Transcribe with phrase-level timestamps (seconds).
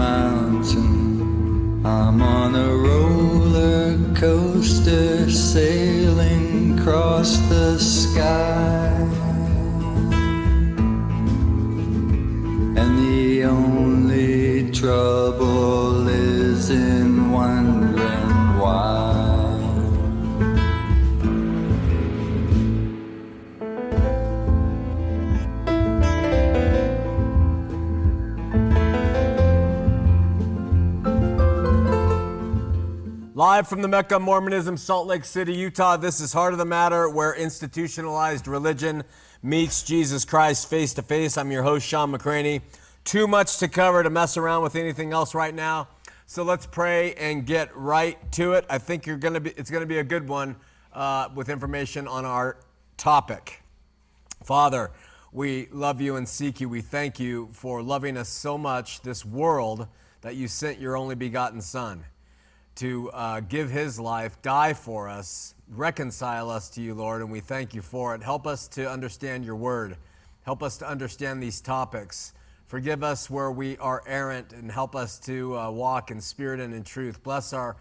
[0.00, 8.88] mountain, I'm on a roller coaster sailing across the sky.
[12.80, 16.19] And the only trouble is
[33.40, 35.96] Live from the Mecca of Mormonism, Salt Lake City, Utah.
[35.96, 39.02] This is Heart of the Matter, where institutionalized religion
[39.42, 41.38] meets Jesus Christ face to face.
[41.38, 42.60] I'm your host, Shawn McCraney.
[43.02, 45.88] Too much to cover to mess around with anything else right now.
[46.26, 48.66] So let's pray and get right to it.
[48.68, 49.52] I think you're gonna be.
[49.56, 50.56] It's gonna be a good one
[50.92, 52.58] uh, with information on our
[52.98, 53.62] topic.
[54.44, 54.90] Father,
[55.32, 56.68] we love you and seek you.
[56.68, 59.88] We thank you for loving us so much, this world,
[60.20, 62.04] that you sent your only begotten Son
[62.80, 67.40] to uh, give his life, die for us, reconcile us to you, Lord, and we
[67.40, 68.22] thank you for it.
[68.22, 69.98] Help us to understand your word.
[70.44, 72.32] Help us to understand these topics.
[72.68, 76.72] Forgive us where we are errant and help us to uh, walk in spirit and
[76.72, 77.22] in truth.
[77.22, 77.76] Bless our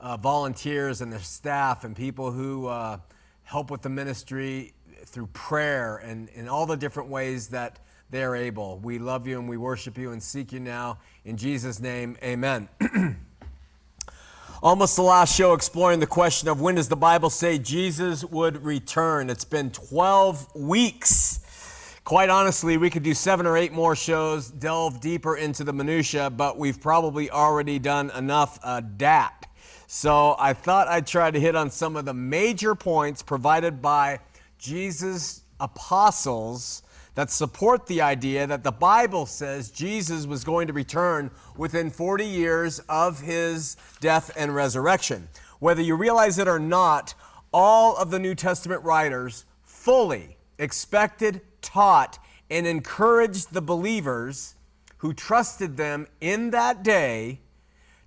[0.00, 2.98] uh, volunteers and their staff and people who uh,
[3.44, 4.72] help with the ministry
[5.04, 7.78] through prayer and in all the different ways that
[8.10, 8.80] they are able.
[8.80, 10.98] We love you and we worship you and seek you now.
[11.24, 12.68] In Jesus' name, amen.
[14.62, 18.64] Almost the last show exploring the question of when does the Bible say Jesus would
[18.64, 19.28] return?
[19.28, 21.40] It's been 12 weeks.
[22.04, 26.30] Quite honestly, we could do seven or eight more shows, delve deeper into the minutia,
[26.30, 29.48] but we've probably already done enough uh, dat.
[29.88, 34.20] So I thought I'd try to hit on some of the major points provided by
[34.58, 36.84] Jesus' apostles
[37.14, 42.24] that support the idea that the Bible says Jesus was going to return within 40
[42.24, 45.28] years of his death and resurrection.
[45.58, 47.14] Whether you realize it or not,
[47.52, 52.18] all of the New Testament writers fully expected, taught,
[52.50, 54.54] and encouraged the believers
[54.98, 57.40] who trusted them in that day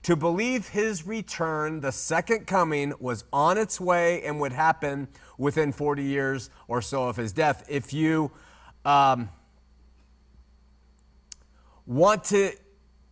[0.03, 5.71] to believe his return, the second coming, was on its way and would happen within
[5.71, 7.65] 40 years or so of his death.
[7.67, 8.31] If you
[8.85, 9.29] um,
[11.85, 12.51] want to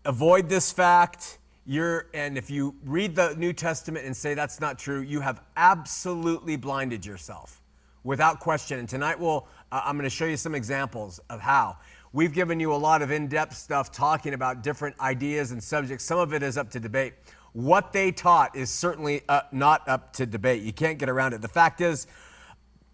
[0.06, 4.78] avoid this fact, you're, and if you read the New Testament and say that's not
[4.78, 7.62] true, you have absolutely blinded yourself
[8.04, 8.80] without question.
[8.80, 11.78] And tonight we'll, uh, I'm going to show you some examples of how.
[12.12, 16.04] We've given you a lot of in depth stuff talking about different ideas and subjects.
[16.04, 17.14] Some of it is up to debate.
[17.54, 20.64] What they taught is certainly uh, not up to debate.
[20.64, 21.42] You can't get around it.
[21.42, 22.08] The fact is,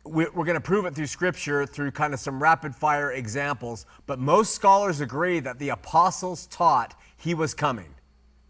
[0.03, 4.19] we're going to prove it through scripture through kind of some rapid fire examples but
[4.19, 7.93] most scholars agree that the apostles taught he was coming.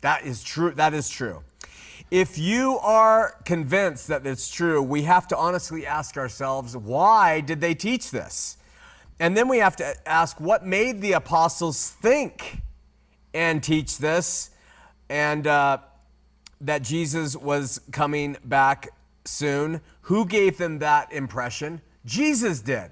[0.02, 1.44] That is true that is true.
[2.12, 7.62] If you are convinced that it's true we have to honestly ask ourselves why did
[7.62, 8.58] they teach this?
[9.20, 12.62] And then we have to ask what made the apostles think
[13.34, 14.52] and teach this
[15.10, 15.78] and uh,
[16.62, 18.90] that jesus was coming back
[19.30, 19.82] soon.
[20.02, 21.82] Who gave them that impression?
[22.06, 22.92] Jesus did.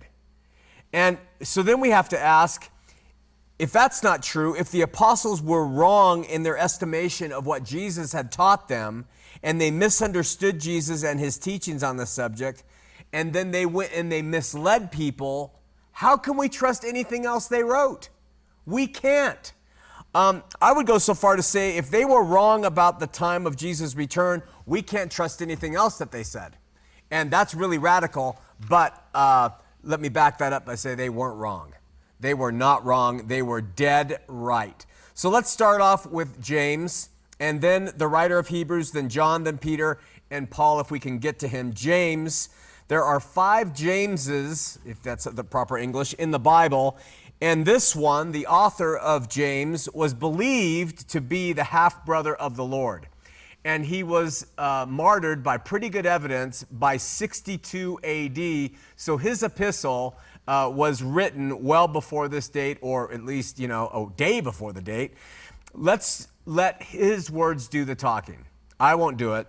[0.93, 2.69] And so then we have to ask
[3.59, 8.13] if that's not true, if the apostles were wrong in their estimation of what Jesus
[8.13, 9.05] had taught them,
[9.41, 12.63] and they misunderstood Jesus and his teachings on the subject,
[13.11, 15.59] and then they went and they misled people,
[15.91, 18.09] how can we trust anything else they wrote?
[18.67, 19.53] We can't.
[20.17, 23.45] Um, I would go so far to say if they were wrong about the time
[23.45, 26.57] of Jesus' return, we can't trust anything else that they said.
[27.11, 29.49] And that's really radical, but uh,
[29.83, 31.75] let me back that up by saying they weren't wrong.
[32.19, 34.83] They were not wrong, they were dead right.
[35.13, 37.09] So let's start off with James,
[37.39, 39.99] and then the writer of Hebrews, then John, then Peter,
[40.31, 41.73] and Paul, if we can get to him.
[41.73, 42.49] James,
[42.87, 46.97] there are five Jameses, if that's the proper English, in the Bible.
[47.39, 52.55] And this one, the author of James, was believed to be the half brother of
[52.55, 53.07] the Lord.
[53.63, 58.71] And he was uh, martyred by pretty good evidence by 62 AD.
[58.95, 60.15] So his epistle
[60.47, 64.73] uh, was written well before this date, or at least, you know, a day before
[64.73, 65.13] the date.
[65.73, 68.45] let's let his words do the talking.
[68.79, 69.47] I won't do it.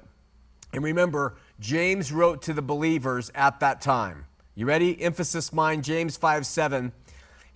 [0.72, 4.26] And remember, James wrote to the believers at that time.
[4.56, 5.00] You ready?
[5.00, 6.92] Emphasis mine, James 5 7.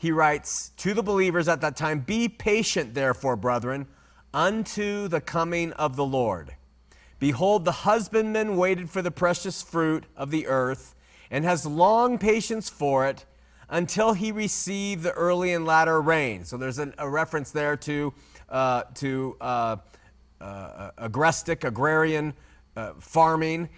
[0.02, 3.87] He writes to the believers at that time Be patient, therefore, brethren,
[4.34, 6.56] unto the coming of the Lord.
[7.20, 10.96] Behold, the husbandman waited for the precious fruit of the earth
[11.31, 13.26] and has long patience for it
[13.69, 16.44] until he receive the early and latter rain.
[16.44, 18.12] So there's an, a reference there to,
[18.48, 19.76] uh, to uh,
[20.40, 22.34] uh, agrestic, agrarian
[22.75, 23.69] uh, farming.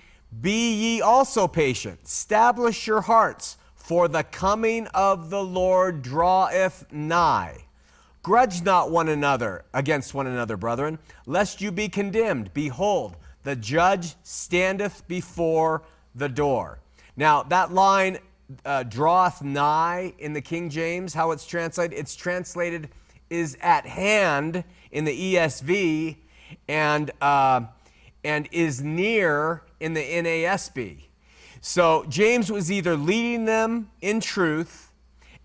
[0.41, 7.67] Be ye also patient, establish your hearts, for the coming of the Lord draweth nigh.
[8.23, 12.55] Grudge not one another against one another, brethren, lest you be condemned.
[12.55, 15.83] Behold, the judge standeth before
[16.15, 16.79] the door.
[17.15, 18.21] Now, that line,
[18.65, 22.89] uh, draweth nigh in the King James, how it's translated, it's translated
[23.29, 26.17] is at hand in the ESV
[26.69, 27.61] and, uh,
[28.25, 31.03] and is near in the NASB.
[31.67, 34.93] So James was either leading them in truth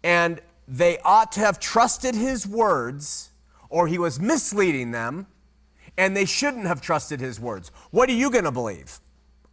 [0.03, 3.29] and they ought to have trusted his words,
[3.69, 5.27] or he was misleading them
[5.97, 7.71] and they shouldn't have trusted his words.
[7.91, 8.99] What are you going to believe?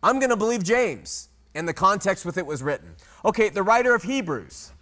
[0.03, 2.97] I'm going to believe James and the context with it was written.
[3.25, 4.73] Okay, the writer of Hebrews.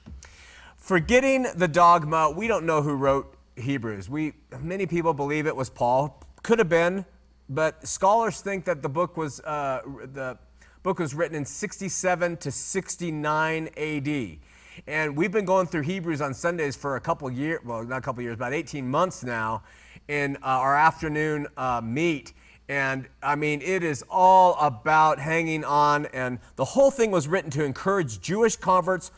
[0.79, 4.09] Forgetting the dogma, we don't know who wrote Hebrews.
[4.09, 6.19] We many people believe it was Paul.
[6.43, 7.05] Could have been,
[7.51, 9.83] but scholars think that the book was uh,
[10.15, 10.39] the
[10.85, 14.39] book was written in 67 to 69 A.D.
[14.87, 18.01] And we've been going through Hebrews on Sundays for a couple years, well, not a
[18.03, 19.63] couple years, about 18 months now
[20.09, 22.35] in uh, our afternoon uh, meet.
[22.69, 26.05] And I mean, it is all about hanging on.
[26.13, 29.11] And the whole thing was written to encourage Jewish converts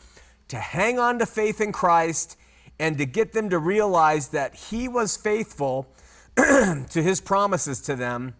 [0.47, 2.37] to hang on to faith in Christ
[2.79, 5.85] and to get them to realize that He was faithful
[6.37, 8.35] to His promises to them,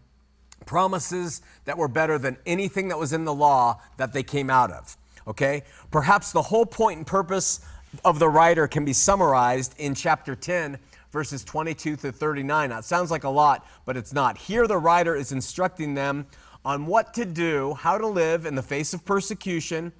[0.68, 4.72] promises that were better than anything that was in the law that they came out
[4.72, 4.96] of.
[5.28, 5.64] Okay?
[5.90, 7.62] Perhaps the whole point and purpose
[8.06, 10.78] of the writer can be summarized in chapter 10
[11.12, 12.69] verses 22 to 39.
[12.69, 14.38] Now, it sounds like a lot, but it's not.
[14.38, 16.28] Here, the writer is instructing them
[16.66, 19.94] on what to do, how to live in the face of persecution,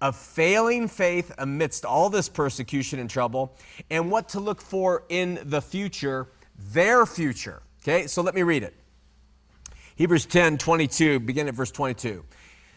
[0.00, 3.56] of failing faith amidst all this persecution and trouble,
[3.90, 6.28] and what to look for in the future,
[6.72, 7.62] their future.
[7.82, 8.74] Okay, so let me read it.
[9.98, 12.24] Hebrews 10 22, begin at verse 22.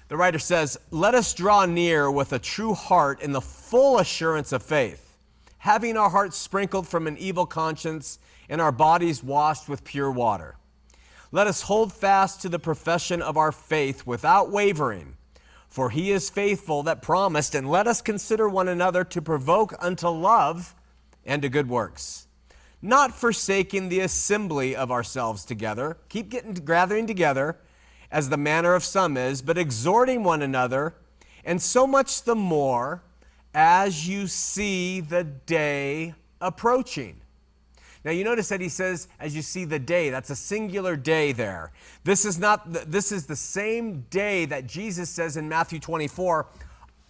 [0.10, 4.52] The writer says, Let us draw near with a true heart in the full assurance
[4.52, 5.08] of faith
[5.62, 8.18] having our hearts sprinkled from an evil conscience
[8.50, 10.56] and our bodies washed with pure water.
[11.32, 15.18] Let us hold fast to the profession of our faith without wavering,
[15.70, 20.08] for he is faithful that promised, and let us consider one another to provoke unto
[20.08, 20.74] love
[21.28, 22.26] and to good works.
[22.82, 27.58] Not forsaking the assembly of ourselves together, keep getting gathering together,
[28.12, 30.96] as the manner of some is, but exhorting one another,
[31.46, 33.04] and so much the more
[33.54, 37.22] as you see the day approaching.
[38.04, 41.32] Now you notice that he says, as you see the day, that's a singular day
[41.34, 41.72] there.
[42.04, 46.48] This is not, the, this is the same day that Jesus says in Matthew 24,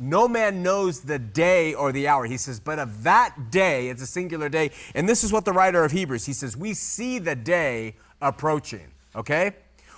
[0.01, 2.25] no man knows the day or the hour.
[2.25, 4.71] He says, but of that day, it's a singular day.
[4.95, 8.91] And this is what the writer of Hebrews, he says, we see the day approaching.
[9.15, 9.51] Okay?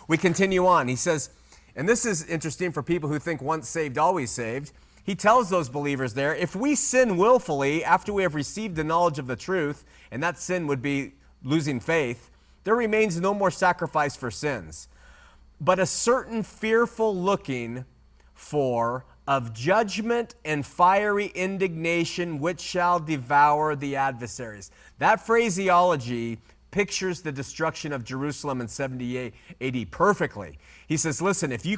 [0.07, 0.87] We continue on.
[0.87, 1.29] He says,
[1.75, 4.71] and this is interesting for people who think once saved, always saved
[5.03, 9.19] he tells those believers there if we sin willfully after we have received the knowledge
[9.19, 12.29] of the truth, and that sin would be losing faith,
[12.63, 14.87] there remains no more sacrifice for sins,
[15.59, 17.83] but a certain fearful looking
[18.33, 24.71] for of judgment and fiery indignation which shall devour the adversaries.
[24.99, 26.39] That phraseology
[26.71, 30.57] pictures the destruction of Jerusalem in 70 AD perfectly.
[30.87, 31.77] He says, listen, if you,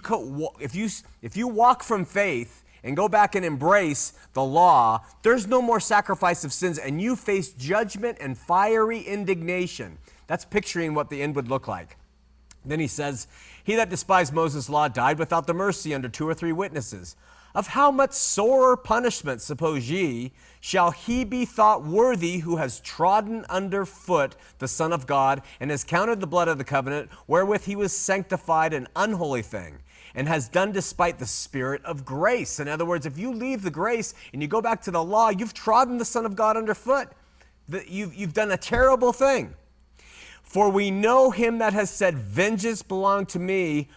[0.60, 0.90] if you,
[1.22, 5.80] if you walk from faith and go back and embrace the law, there's no more
[5.80, 9.98] sacrifice of sins, and you face judgment and fiery indignation.
[10.28, 11.98] That's picturing what the end would look like.
[12.64, 13.28] Then he says,
[13.64, 17.16] He that despised Moses' law died without the mercy under two or three witnesses.
[17.56, 23.46] Of how much sorer punishment, suppose ye, shall he be thought worthy who has trodden
[23.50, 27.64] under foot the Son of God, and has counted the blood of the covenant, wherewith
[27.64, 29.80] he was sanctified an unholy thing?
[30.18, 32.60] and has done despite the Spirit of grace.
[32.62, 35.30] In other words, if you leave the grace and you go back to the law,
[35.30, 37.10] you've trodden the Son of God underfoot.
[37.88, 39.54] You've, you've done a terrible thing.
[40.42, 43.90] For we know him that has said, Vengeance belong to me,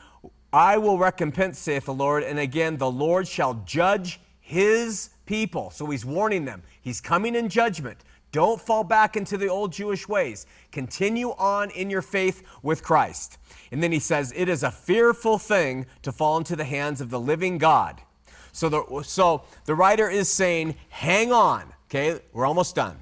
[0.52, 2.22] I will recompense, saith the Lord.
[2.22, 5.70] And again, the Lord shall judge his people.
[5.70, 6.62] So he's warning them.
[6.80, 7.98] He's coming in judgment.
[8.30, 10.46] Don't fall back into the old Jewish ways.
[10.70, 13.38] Continue on in your faith with Christ.
[13.72, 17.10] And then he says, It is a fearful thing to fall into the hands of
[17.10, 18.02] the living God.
[18.52, 21.72] So the, so the writer is saying, Hang on.
[21.88, 22.98] Okay, we're almost done.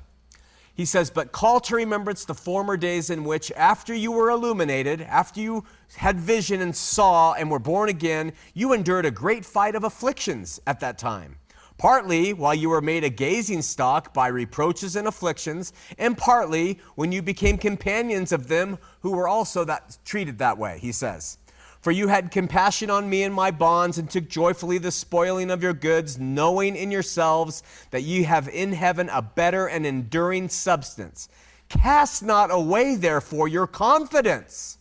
[0.77, 5.01] He says, But call to remembrance the former days in which, after you were illuminated,
[5.01, 5.65] after you
[5.97, 10.61] had vision and saw and were born again, you endured a great fight of afflictions
[10.67, 11.39] at that time
[11.79, 17.13] partly while you were made a gazing stock by reproaches and afflictions, and partly when
[17.13, 21.39] you became companions of them who were also that, treated that way, he says.
[21.87, 25.63] For you had compassion on me and my bonds, and took joyfully the spoiling of
[25.63, 27.63] your goods, knowing in yourselves
[27.93, 31.29] that ye have in heaven a better and enduring substance.
[31.69, 34.79] Cast not away, therefore, your confidence,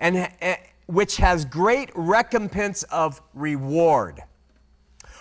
[0.00, 0.56] and, and
[0.86, 4.18] which has great recompense of reward.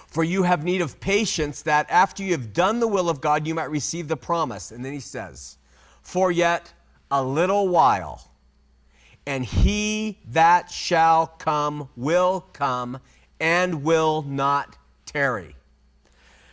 [0.08, 3.46] For you have need of patience, that after you have done the will of God,
[3.46, 4.72] you might receive the promise.
[4.72, 5.58] And then he says,
[6.04, 6.72] For yet
[7.12, 8.32] a little while,
[9.28, 13.00] and he that shall come will come
[13.40, 15.56] and will not tarry.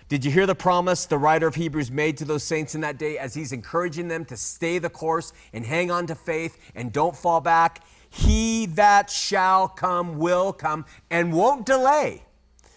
[0.08, 2.98] Did you hear the promise the writer of Hebrews made to those saints in that
[2.98, 6.92] day as he's encouraging them to stay the course and hang on to faith and
[6.92, 7.82] don't fall back?
[8.10, 12.22] He that shall come will come and won't delay.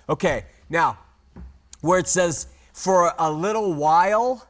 [0.07, 0.97] Okay, now,
[1.81, 4.47] where it says, for a little while,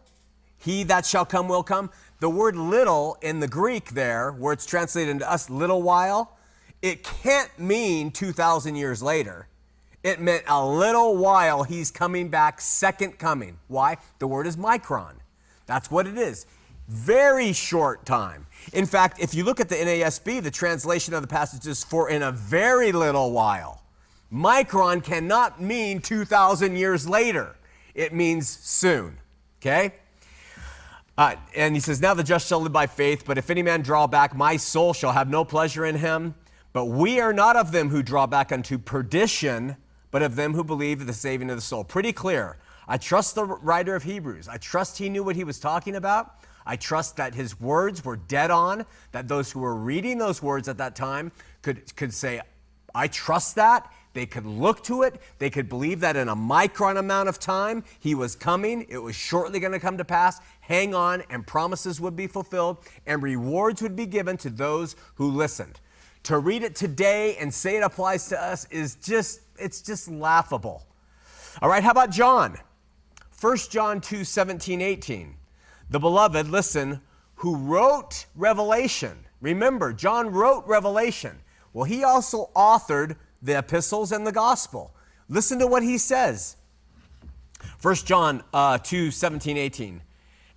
[0.58, 4.66] he that shall come will come, the word little in the Greek there, where it's
[4.66, 6.38] translated into us, little while,
[6.82, 9.48] it can't mean 2,000 years later.
[10.04, 13.58] It meant a little while he's coming back, second coming.
[13.68, 13.98] Why?
[14.20, 15.16] The word is micron.
[15.66, 16.46] That's what it is.
[16.88, 18.46] Very short time.
[18.72, 22.10] In fact, if you look at the NASB, the translation of the passage is for
[22.10, 23.82] in a very little while.
[24.32, 27.56] Micron cannot mean 2,000 years later.
[27.96, 29.18] It means soon.
[29.60, 29.96] Okay?
[31.18, 33.82] Uh, and he says, Now the just shall live by faith, but if any man
[33.82, 36.36] draw back, my soul shall have no pleasure in him.
[36.74, 39.78] But we are not of them who draw back unto perdition,
[40.12, 41.86] but of them who believe the saving of the soul.
[41.86, 42.58] Pretty clear.
[42.88, 44.48] I trust the writer of Hebrews.
[44.50, 46.36] I trust he knew what he was talking about.
[46.66, 50.68] I trust that his words were dead on, that those who were reading those words
[50.68, 51.32] at that time
[51.62, 52.42] could, could say,
[52.94, 53.92] I trust that.
[54.16, 55.20] They could look to it.
[55.40, 58.86] They could believe that in a micron amount of time, he was coming.
[58.88, 60.40] It was shortly going to come to pass.
[60.62, 65.30] Hang on, and promises would be fulfilled, and rewards would be given to those who
[65.30, 65.82] listened.
[66.24, 70.88] To read it today and say it applies to us is just, it's just laughable.
[71.62, 72.58] All right, how about John?
[73.42, 75.36] 1 John 2 17, 18.
[75.90, 77.02] The beloved, listen,
[77.36, 79.26] who wrote Revelation.
[79.42, 81.38] Remember, John wrote Revelation.
[81.74, 84.94] Well, he also authored the epistles and the gospel.
[85.30, 86.58] Listen to what he says.
[87.82, 90.02] 1 John uh, 2 17, 18.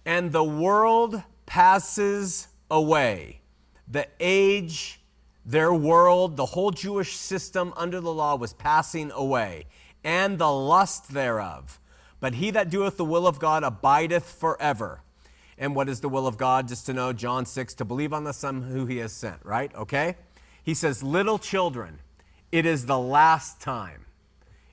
[0.04, 3.40] And the world passes away.
[3.86, 5.00] The age,
[5.44, 9.66] their world, the whole Jewish system under the law was passing away,
[10.04, 11.80] and the lust thereof.
[12.20, 15.02] But he that doeth the will of God abideth forever.
[15.56, 16.68] And what is the will of God?
[16.68, 19.74] Just to know, John 6, to believe on the Son who he has sent, right?
[19.74, 20.16] Okay?
[20.62, 22.00] He says, Little children,
[22.52, 24.06] it is the last time.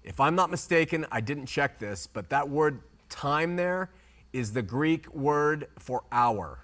[0.03, 3.89] If I'm not mistaken, I didn't check this, but that word time there
[4.33, 6.59] is the Greek word for hour,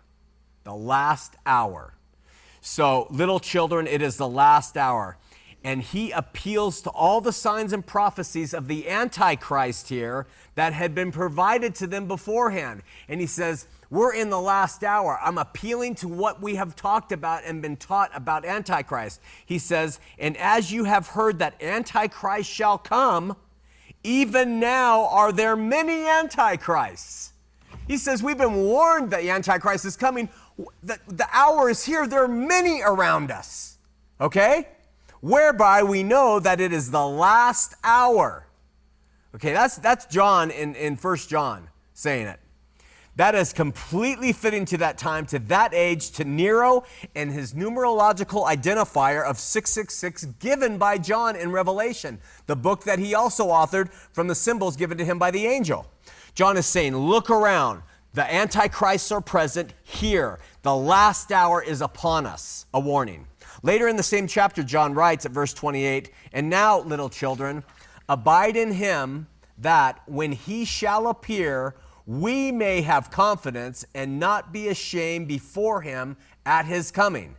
[0.63, 1.95] the last hour.
[2.61, 5.17] So, little children, it is the last hour.
[5.63, 10.25] And he appeals to all the signs and prophecies of the Antichrist here
[10.55, 12.81] that had been provided to them beforehand.
[13.07, 15.19] And he says, we're in the last hour.
[15.21, 19.19] I'm appealing to what we have talked about and been taught about Antichrist.
[19.45, 23.35] He says, And as you have heard that Antichrist shall come,
[24.01, 27.33] even now are there many Antichrists.
[27.85, 30.29] He says, We've been warned that the Antichrist is coming.
[30.81, 32.07] The, the hour is here.
[32.07, 33.77] There are many around us.
[34.21, 34.69] Okay?
[35.21, 38.47] Whereby we know that it is the last hour.
[39.35, 42.39] Okay, that's, that's John in, in 1 John saying it.
[43.17, 48.47] That is completely fitting to that time, to that age, to Nero and his numerological
[48.47, 54.27] identifier of 666 given by John in Revelation, the book that he also authored from
[54.27, 55.85] the symbols given to him by the angel.
[56.35, 57.83] John is saying, Look around.
[58.13, 60.39] The antichrists are present here.
[60.63, 62.65] The last hour is upon us.
[62.73, 63.27] A warning.
[63.63, 67.63] Later in the same chapter, John writes at verse 28 And now, little children,
[68.09, 69.27] abide in him
[69.57, 71.75] that when he shall appear,
[72.05, 77.35] we may have confidence and not be ashamed before Him at His coming.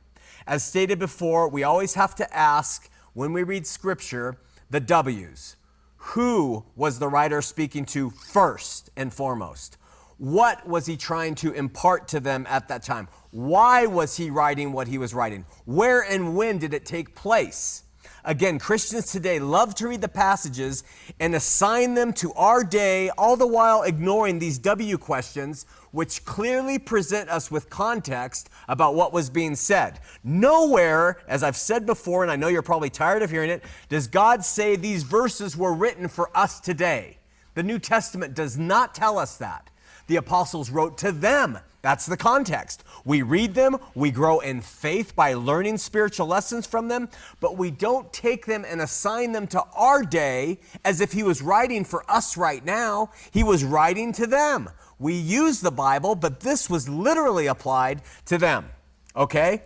[0.46, 4.38] As stated before, we always have to ask when we read Scripture
[4.70, 5.56] the W's.
[5.96, 9.76] Who was the writer speaking to first and foremost?
[10.18, 13.08] What was he trying to impart to them at that time?
[13.32, 15.46] Why was he writing what he was writing?
[15.64, 17.82] Where and when did it take place?
[18.26, 20.84] Again, Christians today love to read the passages
[21.18, 26.78] and assign them to our day, all the while ignoring these W questions, which clearly
[26.78, 29.98] present us with context about what was being said.
[30.22, 34.06] Nowhere, as I've said before, and I know you're probably tired of hearing it, does
[34.06, 37.16] God say these verses were written for us today.
[37.54, 39.70] The New Testament does not tell us that.
[40.06, 42.84] The apostles wrote to them that's the context.
[43.04, 47.08] We read them, we grow in faith by learning spiritual lessons from them,
[47.40, 51.42] but we don't take them and assign them to our day as if he was
[51.42, 53.10] writing for us right now.
[53.32, 54.70] He was writing to them.
[55.00, 58.70] We use the Bible, but this was literally applied to them.
[59.16, 59.62] Okay?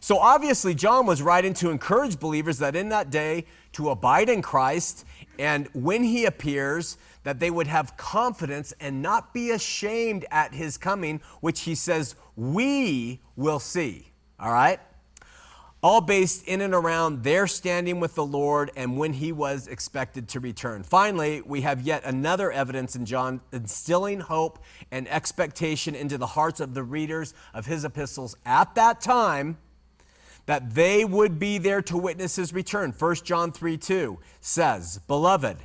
[0.00, 4.40] So obviously, John was writing to encourage believers that in that day to abide in
[4.40, 5.04] Christ,
[5.36, 10.78] and when he appears, that they would have confidence and not be ashamed at his
[10.78, 14.06] coming, which he says, we will see.
[14.38, 14.78] All right?
[15.82, 20.28] All based in and around their standing with the Lord and when he was expected
[20.28, 20.84] to return.
[20.84, 24.60] Finally, we have yet another evidence in John instilling hope
[24.92, 29.58] and expectation into the hearts of the readers of his epistles at that time
[30.46, 32.94] that they would be there to witness his return.
[32.96, 35.56] 1 John 3 2 says, Beloved,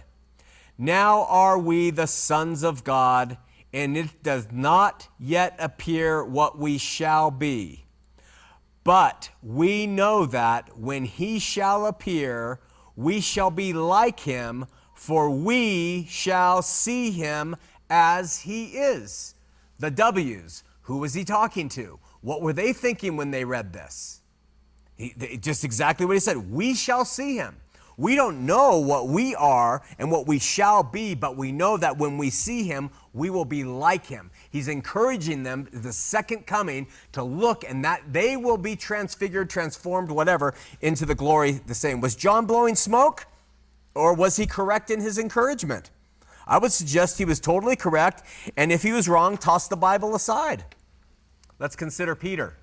[0.81, 3.38] now are we the sons of God,
[3.71, 7.85] and it does not yet appear what we shall be.
[8.83, 12.59] But we know that when he shall appear,
[12.95, 17.55] we shall be like him, for we shall see him
[17.88, 19.35] as he is.
[19.77, 20.63] The W's.
[20.83, 22.00] Who was he talking to?
[22.21, 24.21] What were they thinking when they read this?
[24.97, 26.51] He, just exactly what he said.
[26.51, 27.61] We shall see him.
[27.98, 31.98] We don't know what we are and what we shall be, but we know that
[31.98, 34.31] when we see him, we will be like him.
[34.50, 40.09] He's encouraging them, the second coming, to look and that they will be transfigured, transformed,
[40.09, 42.01] whatever, into the glory the same.
[42.01, 43.27] Was John blowing smoke
[43.94, 45.92] or was he correct in his encouragement?
[46.48, 48.24] I would suggest he was totally correct,
[48.57, 50.66] and if he was wrong, toss the Bible aside.
[51.59, 52.57] Let's consider Peter.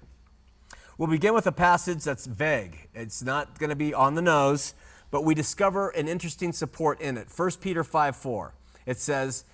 [0.99, 2.89] We'll begin with a passage that's vague.
[2.93, 4.75] It's not going to be on the nose
[5.11, 7.29] but we discover an interesting support in it.
[7.35, 8.55] 1 Peter 5 4.
[8.87, 9.45] It says,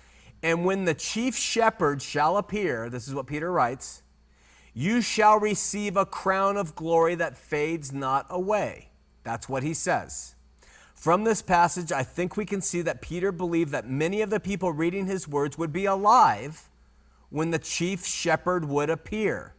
[0.43, 4.01] And when the chief shepherd shall appear, this is what Peter writes,
[4.73, 8.89] you shall receive a crown of glory that fades not away.
[9.23, 10.35] That's what he says.
[10.93, 14.39] From this passage, I think we can see that Peter believed that many of the
[14.39, 16.69] people reading his words would be alive
[17.29, 19.54] when the chief shepherd would appear.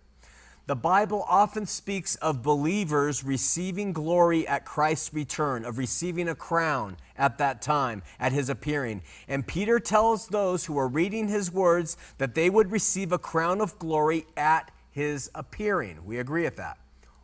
[0.66, 6.96] The Bible often speaks of believers receiving glory at Christ's return, of receiving a crown
[7.16, 9.02] at that time, at his appearing.
[9.28, 13.60] And Peter tells those who are reading his words that they would receive a crown
[13.60, 16.04] of glory at his appearing.
[16.04, 16.78] We agree with that.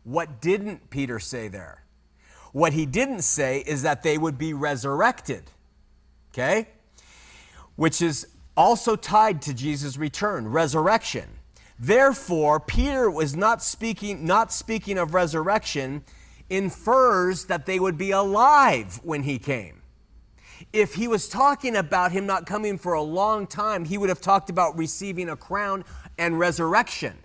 [0.05, 1.83] What didn't Peter say there?
[2.53, 5.43] What he didn't say is that they would be resurrected.
[6.31, 6.69] Okay?
[7.75, 8.25] Which is
[8.55, 11.27] also tied to Jesus' return, resurrection.
[11.83, 16.05] Therefore, Peter was not speaking, not speaking of resurrection,
[16.49, 19.81] infers that they would be alive when he came.
[20.71, 24.21] If he was talking about him not coming for a long time, he would have
[24.21, 25.83] talked about receiving a crown
[26.17, 27.17] and resurrection.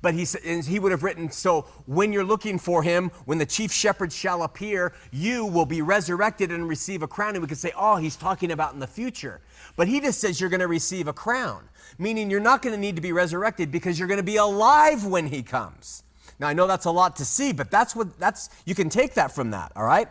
[0.00, 3.72] But he, he would have written, So when you're looking for him, when the chief
[3.72, 7.34] shepherd shall appear, you will be resurrected and receive a crown.
[7.34, 9.40] And we could say, Oh, he's talking about in the future.
[9.78, 12.80] But he just says you're going to receive a crown, meaning you're not going to
[12.80, 16.02] need to be resurrected because you're going to be alive when he comes.
[16.40, 19.14] Now, I know that's a lot to see, but that's what that's, you can take
[19.14, 20.08] that from that, all right?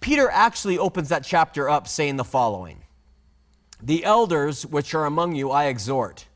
[0.00, 2.82] Peter actually opens that chapter up saying the following
[3.80, 6.26] The elders which are among you I exhort,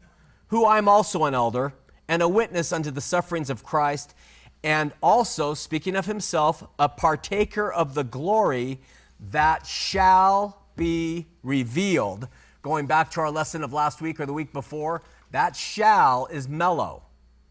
[0.47, 1.75] who I'm also an elder
[2.07, 4.15] and a witness unto the sufferings of Christ,
[4.63, 8.79] and also, speaking of himself, a partaker of the glory
[9.19, 12.29] that shall be revealed.
[12.63, 16.49] Going back to our lesson of last week or the week before, that shall is
[16.49, 17.03] mello,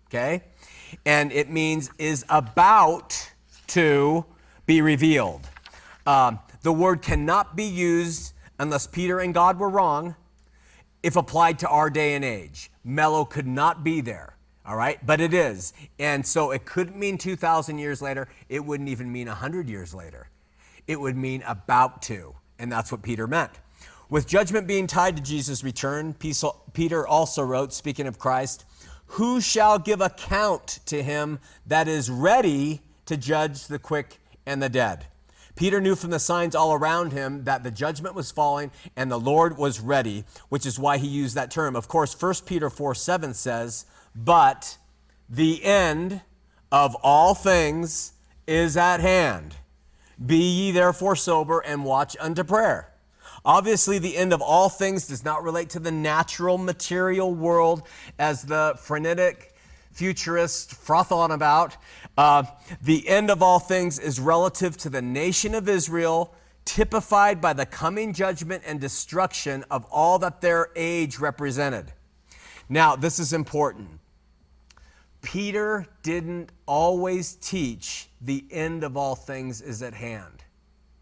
[0.07, 0.43] okay?
[1.05, 3.31] And it means is about
[3.67, 4.25] to
[4.65, 5.47] be revealed.
[6.05, 10.15] Um, the word cannot be used unless Peter and God were wrong
[11.03, 12.71] if applied to our day and age.
[12.83, 14.35] Mello could not be there.
[14.65, 15.73] All right, but it is.
[15.99, 18.27] And so it couldn't mean 2,000 years later.
[18.49, 20.29] It wouldn't even mean 100 years later.
[20.87, 22.35] It would mean about to.
[22.59, 23.51] And that's what Peter meant.
[24.09, 26.13] With judgment being tied to Jesus' return,
[26.73, 28.65] Peter also wrote, speaking of Christ,
[29.07, 34.69] Who shall give account to him that is ready to judge the quick and the
[34.69, 35.05] dead?
[35.55, 39.19] Peter knew from the signs all around him that the judgment was falling and the
[39.19, 41.75] Lord was ready, which is why he used that term.
[41.75, 44.77] Of course, 1 Peter 4 7 says, But
[45.29, 46.21] the end
[46.71, 48.13] of all things
[48.45, 49.55] is at hand.
[50.23, 52.91] Be ye therefore sober and watch unto prayer.
[53.43, 57.83] Obviously, the end of all things does not relate to the natural material world
[58.17, 59.53] as the frenetic
[59.91, 61.77] futurist froth on about.
[62.17, 62.43] Uh,
[62.81, 66.33] the end of all things is relative to the nation of Israel,
[66.65, 71.93] typified by the coming judgment and destruction of all that their age represented.
[72.67, 73.99] Now, this is important.
[75.21, 80.43] Peter didn't always teach the end of all things is at hand.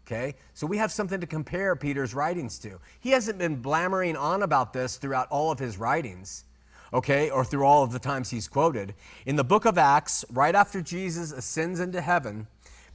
[0.06, 0.34] Okay?
[0.52, 2.78] So we have something to compare Peter's writings to.
[3.00, 6.44] He hasn't been blammering on about this throughout all of his writings,
[6.92, 8.94] okay, or through all of the times he's quoted.
[9.24, 12.46] In the book of Acts, right after Jesus ascends into heaven,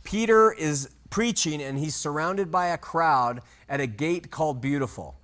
[0.03, 5.15] Peter is preaching and he's surrounded by a crowd at a gate called Beautiful.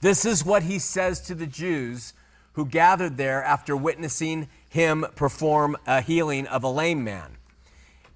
[0.00, 2.12] This is what he says to the Jews
[2.52, 7.35] who gathered there after witnessing him perform a healing of a lame man.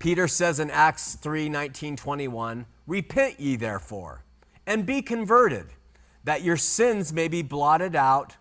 [0.00, 4.24] Peter says in Acts 3 19, 21, Repent ye therefore,
[4.66, 5.66] and be converted,
[6.24, 8.36] that your sins may be blotted out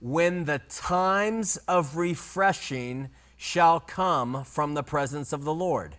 [0.00, 5.96] when the times of refreshing shall come from the presence of the Lord.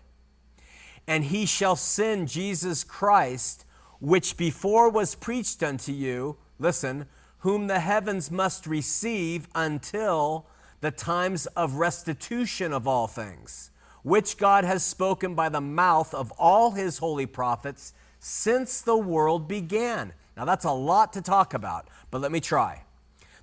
[1.06, 3.64] And he shall send Jesus Christ,
[4.00, 7.06] which before was preached unto you, listen,
[7.38, 10.46] whom the heavens must receive until
[10.82, 13.70] the times of restitution of all things,
[14.02, 19.48] which God has spoken by the mouth of all his holy prophets since the world
[19.48, 20.12] began.
[20.36, 22.84] Now, that's a lot to talk about, but let me try.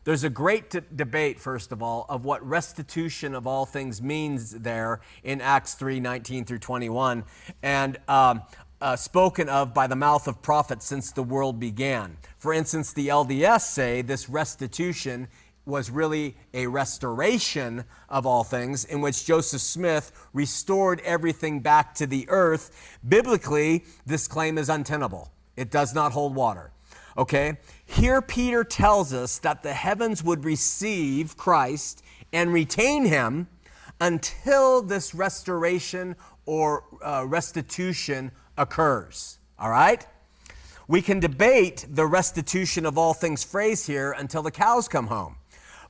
[0.04, 4.52] There's a great t- debate, first of all, of what restitution of all things means
[4.52, 7.26] there in Acts 3 19 through 21.
[7.62, 8.42] And um,
[8.80, 12.18] uh, spoken of by the mouth of prophets since the world began.
[12.38, 15.28] For instance, the LDS say this restitution
[15.68, 22.08] was really a restoration of all things, in which Joseph Smith restored everything back to
[22.08, 22.98] the earth.
[23.08, 26.72] Biblically, this claim is untenable, it does not hold water.
[27.18, 27.58] Okay?
[27.86, 33.48] Here, Peter tells us that the heavens would receive Christ and retain him
[34.00, 39.40] until this restoration or uh, restitution occurs.
[39.58, 40.06] All right?
[40.88, 45.37] We can debate the restitution of all things phrase here until the cows come home.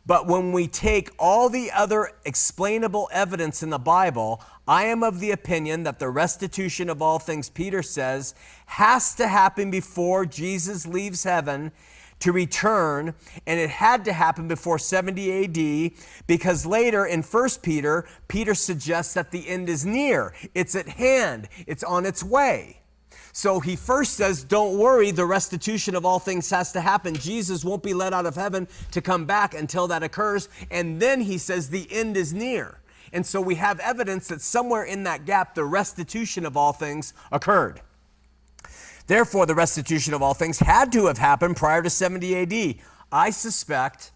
[0.08, 5.20] But when we take all the other explainable evidence in the Bible, I am of
[5.20, 8.34] the opinion that the restitution of all things, Peter says,
[8.67, 11.74] has to happen before Jesus leaves heaven
[12.20, 13.13] to return,
[13.46, 15.91] and it had to happen before 70 AD
[16.26, 21.50] because later in 1 Peter, Peter suggests that the end is near, it's at hand,
[21.67, 22.80] it's on its way.
[23.38, 27.13] So he first says, Don't worry, the restitution of all things has to happen.
[27.13, 30.50] Jesus won't be let out of heaven to come back until that occurs.
[30.71, 32.80] And then he says, The end is near.
[33.13, 37.13] And so we have evidence that somewhere in that gap, the restitution of all things
[37.32, 37.82] occurred.
[39.06, 42.76] Therefore, the restitution of all things had to have happened prior to 70 AD.
[43.12, 44.13] I suspect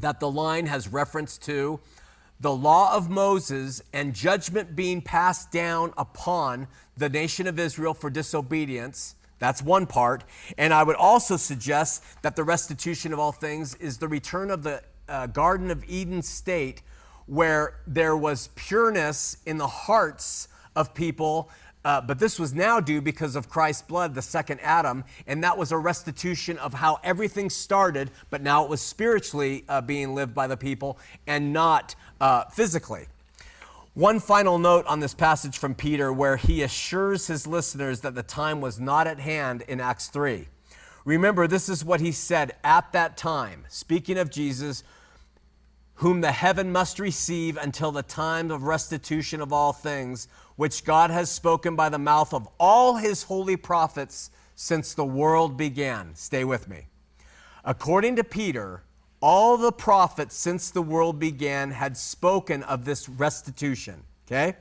[0.00, 1.78] that the line has reference to
[2.40, 8.08] the law of Moses and judgment being passed down upon the nation of Israel for
[8.08, 9.14] disobedience.
[9.38, 10.24] That's one part.
[10.56, 14.62] And I would also suggest that the restitution of all things is the return of
[14.62, 16.82] the uh, Garden of Eden state
[17.26, 21.50] where there was pureness in the hearts of people
[21.84, 25.56] uh, but this was now due because of Christ's blood, the second Adam, and that
[25.56, 30.34] was a restitution of how everything started, but now it was spiritually uh, being lived
[30.34, 33.06] by the people and not uh, physically.
[33.94, 38.22] One final note on this passage from Peter where he assures his listeners that the
[38.22, 40.46] time was not at hand in Acts 3.
[41.04, 44.84] Remember, this is what he said at that time, speaking of Jesus,
[46.00, 51.10] whom the heaven must receive until the time of restitution of all things which God
[51.10, 56.14] has spoken by the mouth of all his holy prophets since the world began.
[56.14, 56.86] Stay with me.
[57.66, 58.82] According to Peter,
[59.20, 64.02] all the prophets since the world began had spoken of this restitution.
[64.26, 64.56] Okay?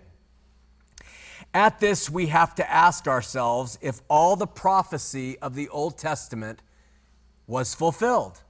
[1.53, 6.61] At this, we have to ask ourselves if all the prophecy of the Old Testament
[7.47, 8.41] was fulfilled.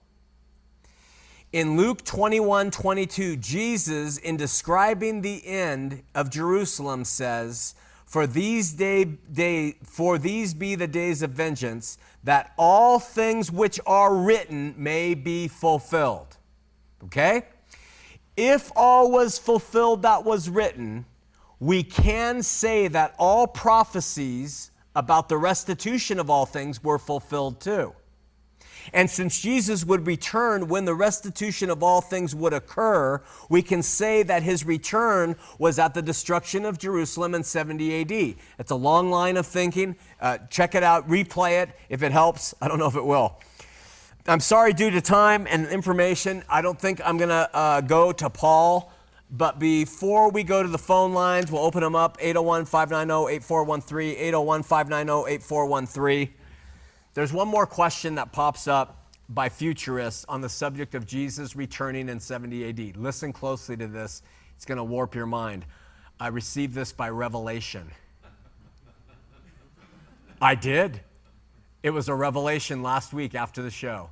[1.51, 9.03] In Luke 21 22, Jesus, in describing the end of Jerusalem, says, for these day,
[9.03, 15.13] day for these be the days of vengeance that all things which are written may
[15.13, 16.37] be fulfilled
[17.03, 17.43] okay
[18.35, 21.05] if all was fulfilled that was written
[21.59, 27.93] we can say that all prophecies about the restitution of all things were fulfilled too.
[28.93, 33.83] And since Jesus would return when the restitution of all things would occur, we can
[33.83, 38.35] say that his return was at the destruction of Jerusalem in 70 AD.
[38.57, 39.95] It's a long line of thinking.
[40.19, 42.53] Uh, check it out, replay it if it helps.
[42.61, 43.39] I don't know if it will.
[44.27, 48.11] I'm sorry, due to time and information, I don't think I'm going to uh, go
[48.11, 48.91] to Paul.
[49.31, 54.15] But before we go to the phone lines, we'll open them up 801 590 8413,
[54.17, 56.33] 801 590 8413.
[57.19, 62.07] There's one more question that pops up by futurists on the subject of Jesus returning
[62.07, 62.95] in 70 AD.
[62.95, 64.21] Listen closely to this,
[64.55, 65.65] it's going to warp your mind.
[66.17, 67.91] I received this by revelation.
[70.41, 71.01] I did.
[71.83, 74.11] It was a revelation last week after the show.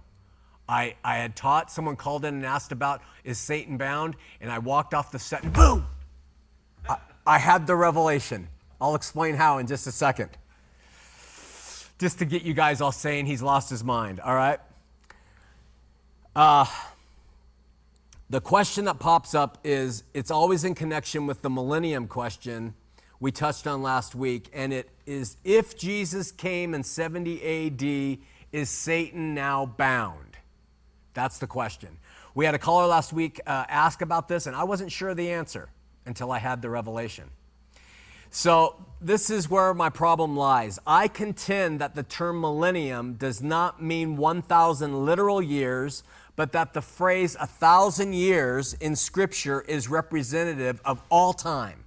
[0.67, 4.17] I, I had taught, someone called in and asked about, is Satan bound?
[4.41, 5.86] And I walked off the set and boom!
[6.89, 8.50] I, I had the revelation.
[8.82, 10.32] I'll explain how in just a second
[12.00, 14.60] just to get you guys all saying he's lost his mind, all right?
[16.36, 16.66] Uh,
[18.30, 22.74] the question that pops up is it's always in connection with the millennium question
[23.20, 28.20] we touched on last week, and it is if Jesus came in 70 AD,
[28.52, 30.38] is Satan now bound?
[31.14, 31.98] That's the question.
[32.36, 35.32] We had a caller last week uh, ask about this, and I wasn't sure the
[35.32, 35.70] answer
[36.06, 37.32] until I had the revelation.
[38.30, 40.80] So, this is where my problem lies.
[40.88, 46.04] I contend that the term millennium does not mean 1,000 literal years,
[46.36, 51.84] but that the phrase a thousand years in Scripture is representative of all time.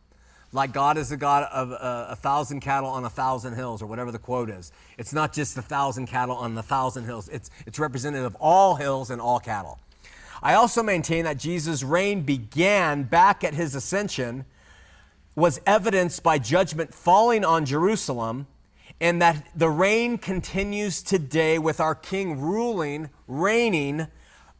[0.52, 3.86] Like God is the God of uh, a thousand cattle on a thousand hills, or
[3.86, 4.72] whatever the quote is.
[4.98, 8.74] It's not just a thousand cattle on a thousand hills, it's, it's representative of all
[8.74, 9.78] hills and all cattle.
[10.42, 14.44] I also maintain that Jesus' reign began back at his ascension
[15.40, 18.46] was evidenced by judgment falling on Jerusalem,
[19.00, 24.06] and that the reign continues today with our king ruling, reigning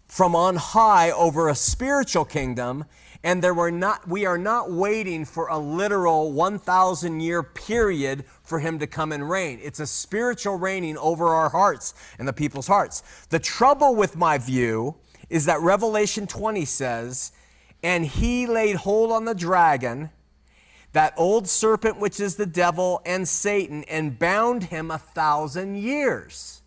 [0.08, 2.86] from on high over a spiritual kingdom.
[3.22, 8.58] And there were not, we are not waiting for a literal 1,000 year period for
[8.58, 9.60] him to come and reign.
[9.62, 13.02] It's a spiritual reigning over our hearts and the people's hearts.
[13.28, 14.96] The trouble with my view
[15.28, 17.32] is that Revelation 20 says,
[17.82, 20.08] And he laid hold on the dragon
[20.92, 26.62] that old serpent which is the devil and Satan, and bound him a thousand years.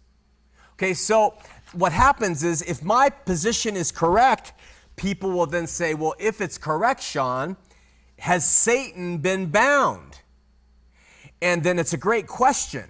[0.74, 1.36] Okay, so
[1.74, 4.54] what happens is if my position is correct,
[4.96, 7.58] people will then say, well, if it's correct, Shawn,
[8.20, 10.20] has Satan been bound?
[11.42, 12.90] And then it's a great question.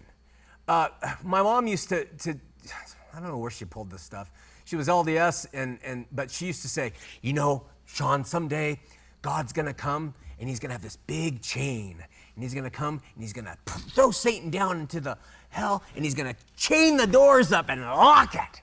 [0.67, 0.89] Uh,
[1.23, 2.39] my mom used to, to,
[3.13, 4.31] I don't know where she pulled this stuff.
[4.65, 8.79] She was LDS, and, and, but she used to say, you know, Shawn, someday
[9.21, 10.13] God's going to come
[10.43, 12.03] and he's going to have this big chain.
[12.35, 15.81] And he's going to come and he's going to throw Satan down into the hell
[15.95, 18.61] and he's going to chain the doors up and lock it.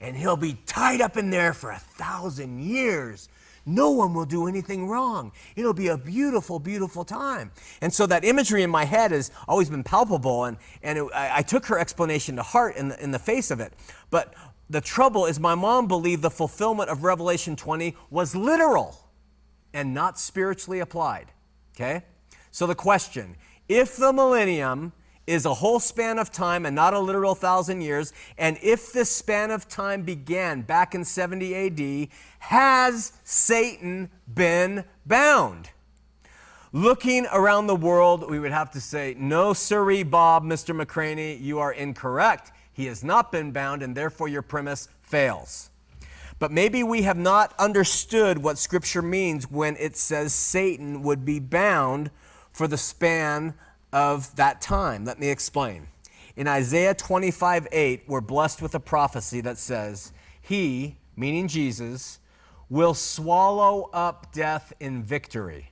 [0.00, 3.28] And he'll be tied up in there for a thousand years.
[3.64, 5.30] No one will do anything wrong.
[5.54, 7.52] It'll be a beautiful, beautiful time.
[7.80, 11.36] And so that imagery in my head has always been palpable, and, and it, I,
[11.36, 13.74] I, took her explanation to heart in the, in the face of it.
[14.10, 14.34] But
[14.68, 19.01] the trouble is, my mom believed the fulfillment of Revelation 20 was literal
[19.74, 21.32] and not spiritually applied.
[21.74, 22.04] Okay?
[22.50, 23.36] So the question
[23.68, 24.92] if the millennium
[25.26, 29.10] is a whole span of time and not a literal thousand years, and if this
[29.10, 32.08] span of time began back in 70 AD,
[32.40, 35.70] has Satan been bound?
[36.72, 40.74] Looking around the world, we would have to say, no, sirree, Bob, Mr.
[40.74, 42.50] McCraney, you are incorrect.
[42.72, 45.70] He has not been bound, and therefore your premise fails.
[46.42, 51.38] But maybe we have not understood what Scripture means when it says Satan would be
[51.38, 52.10] bound
[52.50, 53.54] for the span
[53.92, 55.04] of that time.
[55.04, 55.86] Let me explain.
[56.34, 62.18] In Isaiah 25 8, we're blessed with a prophecy that says, He, meaning Jesus,
[62.68, 65.70] will swallow up death in victory.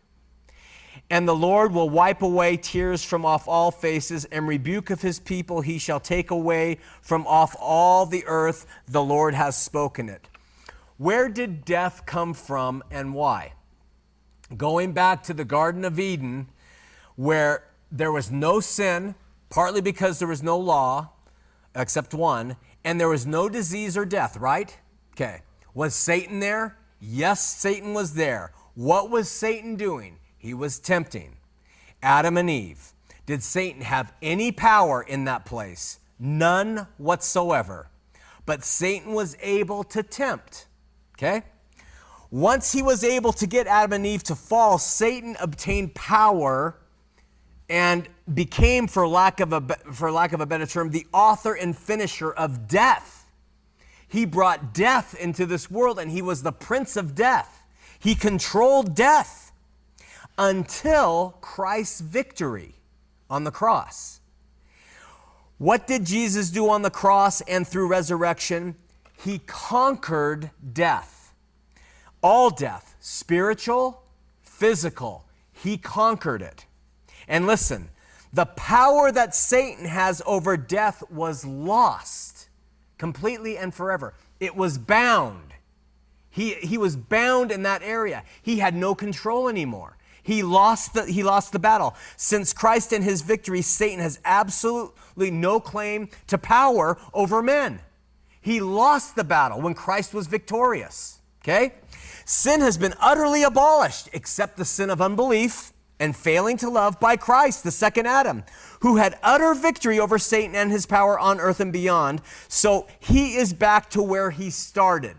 [1.10, 5.18] And the Lord will wipe away tears from off all faces, and rebuke of his
[5.18, 8.66] people he shall take away from off all the earth.
[8.86, 10.29] The Lord has spoken it.
[11.00, 13.54] Where did death come from and why?
[14.54, 16.48] Going back to the Garden of Eden,
[17.16, 19.14] where there was no sin,
[19.48, 21.12] partly because there was no law,
[21.74, 24.76] except one, and there was no disease or death, right?
[25.14, 25.40] Okay.
[25.72, 26.76] Was Satan there?
[27.00, 28.52] Yes, Satan was there.
[28.74, 30.18] What was Satan doing?
[30.36, 31.38] He was tempting
[32.02, 32.92] Adam and Eve.
[33.24, 35.98] Did Satan have any power in that place?
[36.18, 37.88] None whatsoever.
[38.44, 40.66] But Satan was able to tempt.
[41.20, 41.42] Okay?
[42.30, 46.76] Once he was able to get Adam and Eve to fall, Satan obtained power
[47.68, 49.60] and became, for lack, of a,
[49.92, 53.30] for lack of a better term, the author and finisher of death.
[54.08, 57.62] He brought death into this world and he was the prince of death.
[57.98, 59.52] He controlled death
[60.38, 62.76] until Christ's victory
[63.28, 64.20] on the cross.
[65.58, 68.76] What did Jesus do on the cross and through resurrection?
[69.24, 71.34] He conquered death.
[72.22, 74.02] All death, spiritual,
[74.42, 75.26] physical.
[75.52, 76.66] He conquered it.
[77.28, 77.90] And listen,
[78.32, 82.48] the power that Satan has over death was lost
[82.98, 84.14] completely and forever.
[84.38, 85.52] It was bound.
[86.30, 88.22] He, he was bound in that area.
[88.42, 89.96] He had no control anymore.
[90.22, 91.94] He lost, the, he lost the battle.
[92.16, 97.80] Since Christ and his victory, Satan has absolutely no claim to power over men.
[98.40, 101.20] He lost the battle when Christ was victorious.
[101.42, 101.74] Okay?
[102.24, 107.16] Sin has been utterly abolished, except the sin of unbelief and failing to love by
[107.16, 108.44] Christ, the second Adam,
[108.80, 112.22] who had utter victory over Satan and his power on earth and beyond.
[112.48, 115.16] So he is back to where he started.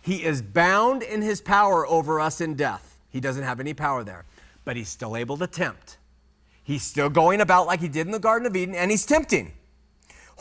[0.00, 2.98] He is bound in his power over us in death.
[3.10, 4.24] He doesn't have any power there,
[4.64, 5.98] but he's still able to tempt.
[6.64, 9.52] He's still going about like he did in the Garden of Eden, and he's tempting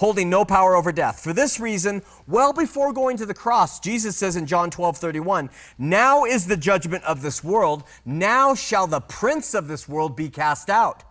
[0.01, 1.23] holding no power over death.
[1.23, 5.51] For this reason, well before going to the cross, Jesus says in John 12 31,
[5.77, 10.27] Now is the judgment of this world, now shall the prince of this world be
[10.27, 11.03] cast out,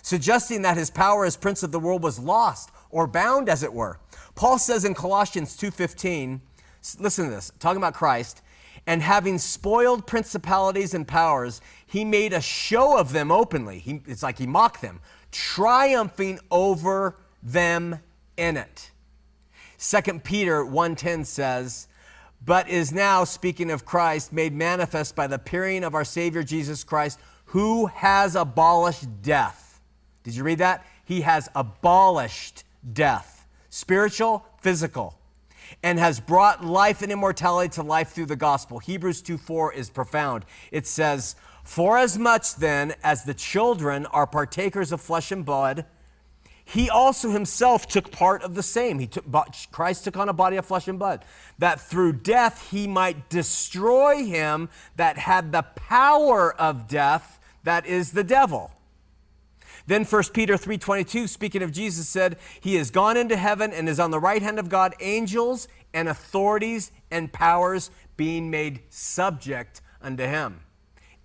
[0.00, 3.74] suggesting that his power as prince of the world was lost or bound, as it
[3.74, 4.00] were.
[4.34, 6.40] Paul says in Colossians 2:15,
[6.98, 8.40] listen to this, talking about Christ,
[8.86, 13.78] and having spoiled principalities and powers, he made a show of them openly.
[13.78, 18.00] He, it's like he mocked them, triumphing over them
[18.38, 18.90] in it.
[19.76, 21.88] 2 Peter 1:10 says,
[22.44, 26.84] "But is now speaking of Christ made manifest by the appearing of our Savior Jesus
[26.84, 29.80] Christ, who has abolished death."
[30.22, 30.84] Did you read that?
[31.04, 35.18] He has abolished death, spiritual, physical,
[35.82, 38.78] and has brought life and immortality to life through the gospel.
[38.78, 40.44] Hebrews 2:4 is profound.
[40.70, 45.86] It says, "For as much then as the children are partakers of flesh and blood,
[46.68, 48.98] he also himself took part of the same.
[48.98, 49.24] He took,
[49.72, 51.24] Christ took on a body of flesh and blood,
[51.58, 58.12] that through death he might destroy him that had the power of death, that is
[58.12, 58.70] the devil.
[59.86, 63.98] Then 1 Peter 3:22 speaking of Jesus said, "He has gone into heaven and is
[63.98, 70.24] on the right hand of God, angels and authorities and powers being made subject unto
[70.26, 70.60] him."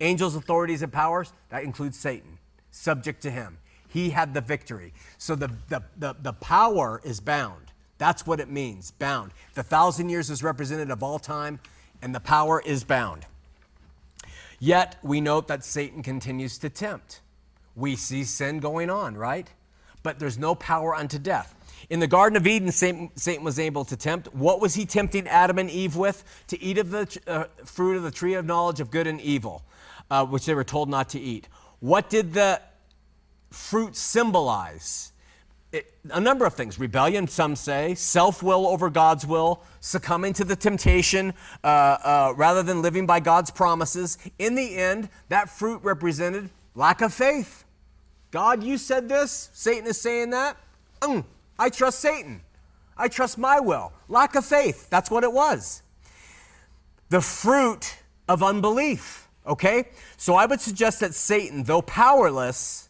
[0.00, 2.38] Angels, authorities and powers, that includes Satan,
[2.70, 3.58] subject to him.
[3.94, 4.92] He had the victory.
[5.18, 7.70] So the, the, the, the, power is bound.
[7.96, 9.30] That's what it means, bound.
[9.54, 11.60] The thousand years is represented of all time,
[12.02, 13.24] and the power is bound.
[14.58, 17.20] Yet we note that Satan continues to tempt.
[17.76, 19.48] We see sin going on, right?
[20.02, 21.54] But there's no power unto death.
[21.88, 24.26] In the Garden of Eden, Satan was able to tempt.
[24.34, 26.24] What was he tempting Adam and Eve with?
[26.48, 29.62] To eat of the uh, fruit of the tree of knowledge of good and evil,
[30.10, 31.46] uh, which they were told not to eat.
[31.78, 32.60] What did the
[33.54, 35.12] fruit symbolize?
[35.72, 40.44] It, a number of things rebellion, some say, self will over God's will, succumbing to
[40.44, 44.18] the temptation uh, uh, rather than living by God's promises.
[44.38, 47.64] In the end, that fruit represented lack of faith.
[48.30, 50.56] God, you said this, Satan is saying that.
[51.00, 51.24] Mm,
[51.58, 52.42] I trust Satan.
[52.96, 53.92] I trust my will.
[54.08, 55.82] Lack of faith, that's what it was.
[57.08, 57.96] The fruit
[58.28, 59.88] of unbelief, okay?
[60.16, 62.88] So I would suggest that Satan, though powerless,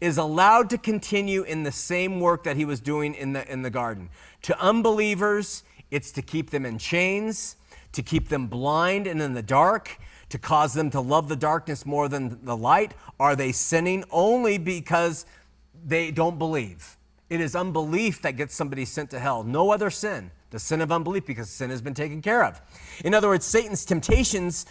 [0.00, 3.62] is allowed to continue in the same work that he was doing in the, in
[3.62, 4.08] the garden.
[4.42, 7.56] To unbelievers, it's to keep them in chains,
[7.92, 9.98] to keep them blind and in the dark,
[10.30, 12.94] to cause them to love the darkness more than the light.
[13.18, 15.26] Are they sinning only because
[15.84, 16.96] they don't believe?
[17.28, 19.44] It is unbelief that gets somebody sent to hell.
[19.44, 20.30] No other sin.
[20.50, 22.60] The sin of unbelief, because sin has been taken care of.
[23.04, 24.66] In other words, Satan's temptations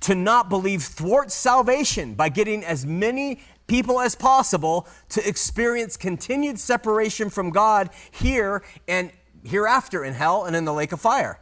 [0.00, 3.40] to not believe thwart salvation by getting as many
[3.72, 9.10] people as possible to experience continued separation from God here and
[9.44, 11.40] hereafter in hell and in the lake of fire.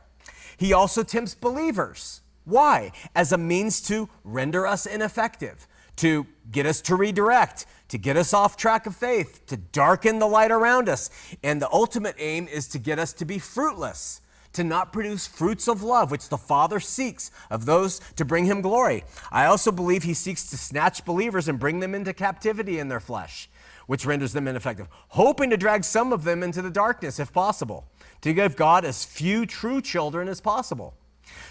[0.56, 2.20] He also tempts believers.
[2.44, 2.92] Why?
[3.16, 5.66] As a means to render us ineffective,
[5.96, 10.28] to get us to redirect, to get us off track of faith, to darken the
[10.28, 11.10] light around us.
[11.42, 14.19] And the ultimate aim is to get us to be fruitless
[14.52, 18.60] to not produce fruits of love, which the Father seeks of those to bring him
[18.60, 19.04] glory.
[19.30, 23.00] I also believe he seeks to snatch believers and bring them into captivity in their
[23.00, 23.48] flesh,
[23.86, 27.86] which renders them ineffective, hoping to drag some of them into the darkness if possible,
[28.22, 30.94] to give God as few true children as possible.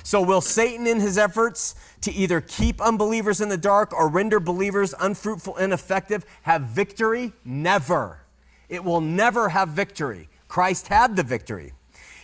[0.04, 4.40] So, will Satan, in his efforts to either keep unbelievers in the dark or render
[4.40, 7.32] believers unfruitful and ineffective, have victory?
[7.46, 8.22] Never.
[8.68, 10.30] It will never have victory.
[10.48, 11.74] Christ had the victory.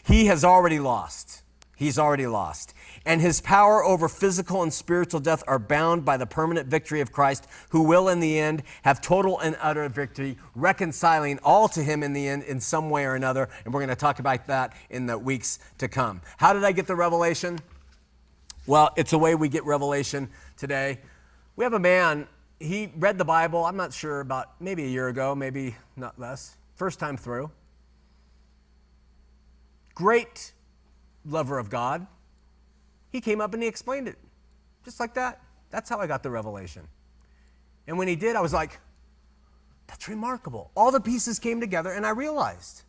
[0.05, 1.41] He has already lost.
[1.75, 2.73] He's already lost.
[3.05, 7.11] And his power over physical and spiritual death are bound by the permanent victory of
[7.11, 12.01] Christ, who will in the end have total and utter victory, reconciling all to him
[12.03, 13.49] in the end in some way or another.
[13.65, 16.21] And we're going to talk about that in the weeks to come.
[16.37, 17.59] How did I get the revelation?
[18.67, 20.99] Well, it's a way we get revelation today.
[21.55, 22.27] We have a man,
[22.59, 26.57] he read the Bible, I'm not sure, about maybe a year ago, maybe not less,
[26.75, 27.51] first time through.
[29.95, 30.53] Great
[31.25, 32.05] lover of God.
[33.11, 34.17] He came up and he explained it.
[34.83, 35.41] Just like that.
[35.71, 36.83] That's how I got the revelation.
[37.87, 38.79] And when he did, I was like,
[39.87, 40.71] that's remarkable.
[40.75, 42.83] All the pieces came together and I realized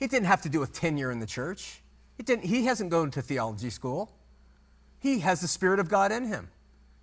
[0.00, 1.82] it didn't have to do with tenure in the church.
[2.18, 4.10] It didn't, he hasn't gone to theology school.
[4.98, 6.48] He has the Spirit of God in him.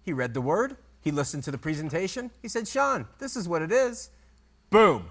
[0.03, 2.32] He read the word, he listened to the presentation.
[2.41, 4.09] He said, Shawn, this is what it is.
[4.69, 5.09] Boom.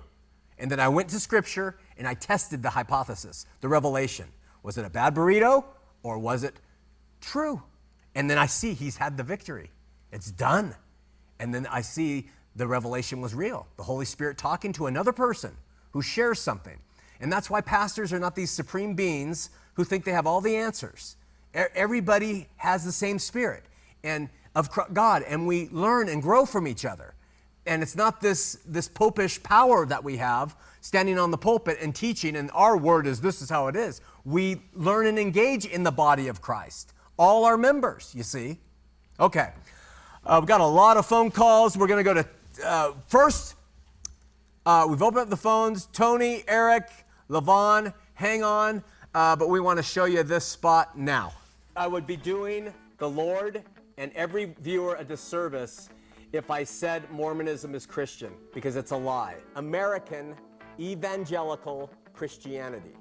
[0.58, 4.24] And then I went to scripture and I tested the hypothesis, the revelation.
[4.62, 5.64] Was it a bad burrito
[6.02, 6.56] or was it
[7.20, 7.62] true?
[8.14, 9.70] And then I see he's had the victory.
[10.10, 10.74] It's done.
[11.38, 13.66] And then I see the revelation was real.
[13.76, 15.54] The Holy Spirit talking to another person
[15.90, 16.78] who shares something.
[17.20, 20.56] And that's why pastors are not these supreme beings who think they have all the
[20.56, 21.16] answers.
[21.52, 23.64] Everybody has the same spirit
[24.02, 27.12] and of God, and we learn and grow from each other.
[27.66, 31.94] And it's not this, this popish power that we have standing on the pulpit and
[31.94, 34.00] teaching, and our word is this is how it is.
[34.24, 36.94] We learn and engage in the body of Christ.
[37.18, 38.58] All our members, you see.
[39.18, 39.50] Okay.
[40.24, 41.76] Uh, we've got a lot of phone calls.
[41.76, 42.26] We're going to go to
[42.66, 43.54] uh, first.
[44.64, 45.86] Uh, we've opened up the phones.
[45.86, 46.88] Tony, Eric,
[47.28, 48.82] Levon, hang on.
[49.14, 51.32] Uh, but we want to show you this spot now.
[51.76, 53.62] I would be doing the Lord
[53.98, 55.88] and every viewer a disservice
[56.32, 59.36] if I said Mormonism is Christian, because it's a lie.
[59.56, 60.34] American
[60.78, 62.94] evangelical Christianity.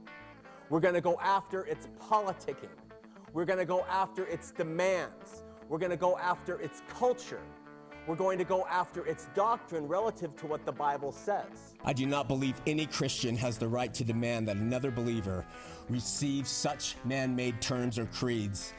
[0.69, 2.69] We're going to go after its politicking.
[3.33, 5.43] We're going to go after its demands.
[5.67, 7.41] We're going to go after its culture.
[8.07, 11.75] We're going to go after its doctrine relative to what the Bible says.
[11.85, 15.45] I do not believe any Christian has the right to demand that another believer
[15.89, 18.73] receive such man made terms or creeds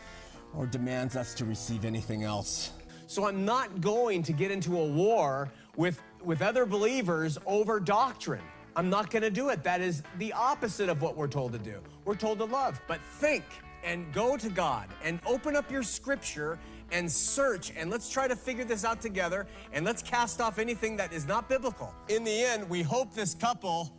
[0.53, 2.73] or demands us to receive anything else.
[3.11, 8.45] So I'm not going to get into a war with, with other believers over doctrine.
[8.77, 9.65] I'm not going to do it.
[9.65, 11.81] That is the opposite of what we're told to do.
[12.05, 12.81] We're told to love.
[12.87, 13.43] But think
[13.83, 16.57] and go to God and open up your scripture
[16.93, 20.97] and search and let's try to figure this out together and let's cast off anything
[20.99, 21.93] that is not biblical.
[22.07, 23.93] In the end, we hope this couple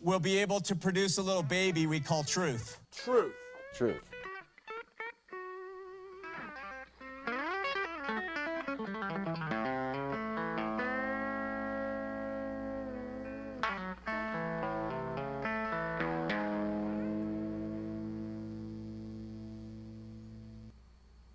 [0.00, 2.78] will be able to produce a little baby we call truth.
[2.90, 3.34] Truth.
[3.74, 4.09] Truth.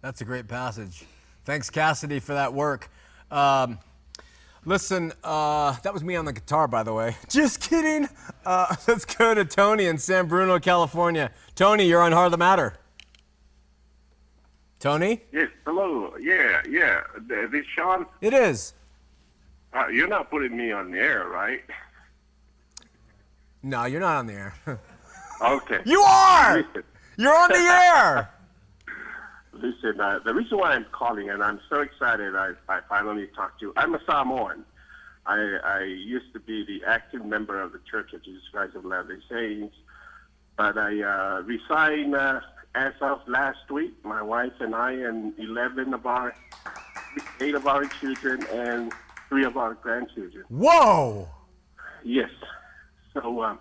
[0.05, 1.03] That's a great passage.
[1.45, 2.91] Thanks, Cassidy, for that work.
[3.31, 3.79] Um,
[4.63, 7.15] listen, uh, that was me on the guitar, by the way.
[7.27, 8.07] Just kidding.
[8.45, 11.31] Uh, let's go to Tony in San Bruno, California.
[11.55, 12.75] Tony, you're on Heart of the Matter.
[14.79, 15.23] Tony?
[15.31, 16.15] Yes, hello.
[16.21, 17.01] Yeah, yeah.
[17.27, 18.05] Is this Shawn?
[18.21, 18.75] It is.
[19.73, 21.63] Uh, you're not putting me on the air, right?
[23.63, 24.53] No, you're not on the air.
[25.41, 25.79] okay.
[25.83, 26.63] You are!
[27.17, 28.34] You're on the air!
[29.55, 33.59] Listen, uh, the reason why I'm calling, and I'm so excited I, I finally talked
[33.61, 34.65] to you, I'm a Samoan.
[35.25, 38.85] I, I used to be the active member of the Church of Jesus Christ of
[38.85, 39.75] Latter-day Saints,
[40.57, 42.41] but I uh, resigned uh,
[42.75, 43.93] as of last week.
[44.03, 46.35] My wife and I and 11 of our,
[47.39, 48.93] eight of our children and
[49.29, 50.43] three of our grandchildren.
[50.49, 51.27] Whoa!
[52.03, 52.29] Yes.
[53.13, 53.59] So um,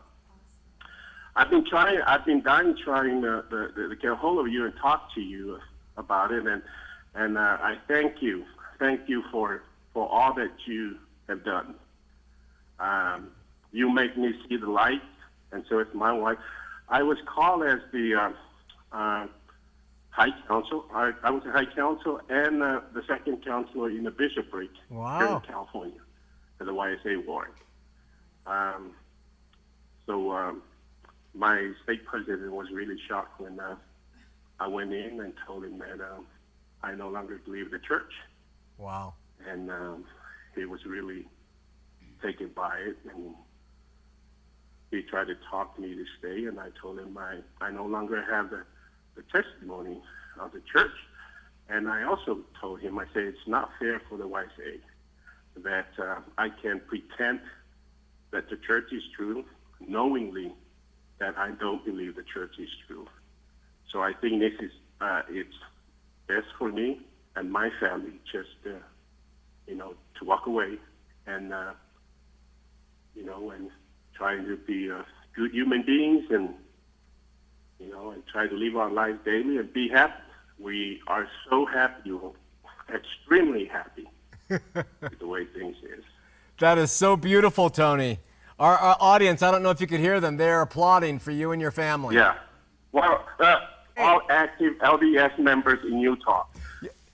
[1.37, 4.65] I've been trying, I've been dying trying to, to, to get a hold of you
[4.65, 5.59] and talk to you
[5.97, 6.63] about it, and
[7.15, 8.45] and uh, I thank you,
[8.79, 10.97] thank you for for all that you
[11.29, 11.75] have done.
[12.79, 13.31] Um,
[13.73, 15.03] you make me see the light,
[15.53, 16.39] and so it's my wife.
[16.89, 19.27] I was called as the uh, uh,
[20.11, 20.85] high council.
[20.93, 25.19] I, I was the high council and uh, the second counselor in the bishopric wow.
[25.19, 26.01] here in California
[26.57, 27.49] for the YSA ward.
[28.47, 28.93] Um,
[30.07, 30.63] so um,
[31.35, 33.77] my state president was really shocked when uh,
[34.61, 36.27] I went in and told him that um,
[36.83, 38.13] I no longer believe the church.
[38.79, 39.15] Wow.
[39.49, 40.05] And um,
[40.55, 41.27] he was really
[42.23, 43.35] taken by it, and
[44.91, 48.25] he tried to talk me to stay, and I told him I, I no longer
[48.31, 48.65] have the
[49.15, 50.01] the testimony
[50.41, 50.91] of the church.
[51.69, 54.81] And I also told him, I said, it's not fair for the YSA
[55.63, 57.41] that uh, I can pretend
[58.33, 59.45] that the church is true,
[59.81, 60.53] knowingly
[61.21, 63.07] that I don't believe the church is true.
[63.91, 65.55] So I think this is uh, it's
[66.27, 67.01] best for me
[67.37, 68.71] and my family just uh,
[69.67, 70.77] you know to walk away
[71.27, 71.73] and uh,
[73.15, 73.71] you know and
[74.15, 75.03] trying to be uh,
[75.35, 76.55] good human beings and
[77.79, 80.21] you know and try to live our lives daily and be happy.
[80.59, 82.13] We are so happy,
[82.95, 84.09] extremely happy
[84.49, 86.05] with the way things is.
[86.61, 88.21] That is so beautiful, Tony.
[88.61, 91.51] Our, our, audience, I don't know if you could hear them, they're applauding for you
[91.51, 92.15] and your family.
[92.15, 92.37] Yeah.
[92.93, 93.57] Well, uh,
[93.97, 96.45] all active LDS members in Utah.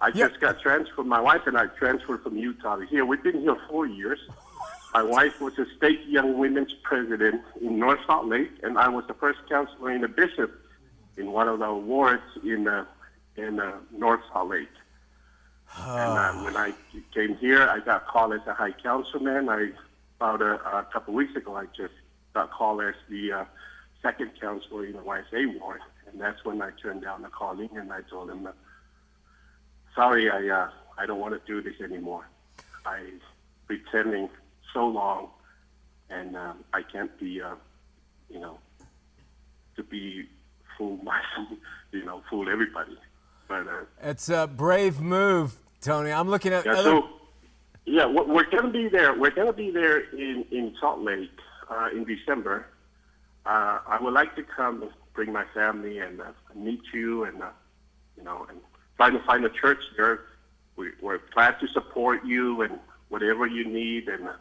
[0.00, 0.28] I Yeah.
[0.28, 1.06] just got transferred.
[1.06, 3.04] My wife and I transferred from Utah to here.
[3.04, 4.18] We've been here four years.
[4.94, 9.04] My wife was a state young women's president in North Salt Lake, and I was
[9.06, 10.50] the first counselor and a bishop
[11.16, 12.84] in one of the wards in uh,
[13.36, 14.68] in uh, North Salt Lake.
[15.78, 16.74] and uh, when I
[17.14, 19.48] came here, I got called as a high councilman.
[19.48, 19.70] I
[20.16, 21.94] about a, a couple of weeks ago, I just
[22.34, 23.44] got called as the uh,
[24.02, 25.80] second counselor in the YSA ward,
[26.12, 28.48] and that's when I turned down the calling and I told him,
[29.94, 32.26] "Sorry, I uh, I don't want to do this anymore.
[32.84, 33.04] I
[33.66, 34.28] pretending
[34.72, 35.28] so long,
[36.08, 37.54] and um, I can't be, uh,
[38.28, 38.58] you know,
[39.76, 40.28] to be
[40.76, 41.20] fool my,
[41.92, 42.96] you know, fool everybody."
[43.48, 46.12] But uh, It's a brave move, Tony.
[46.12, 47.08] I'm looking at yeah, other- so
[47.84, 49.18] yeah, we're, we're gonna be there.
[49.18, 51.30] We're gonna be there in in Salt Lake
[51.70, 52.66] uh, in December.
[53.46, 54.90] Uh, I would like to come,
[55.20, 57.50] bring my family, and uh, meet you, and uh,
[58.16, 58.58] you know, and
[58.96, 60.20] try to find a church there.
[60.76, 62.78] We, we're glad to support you and
[63.10, 64.32] whatever you need, and uh,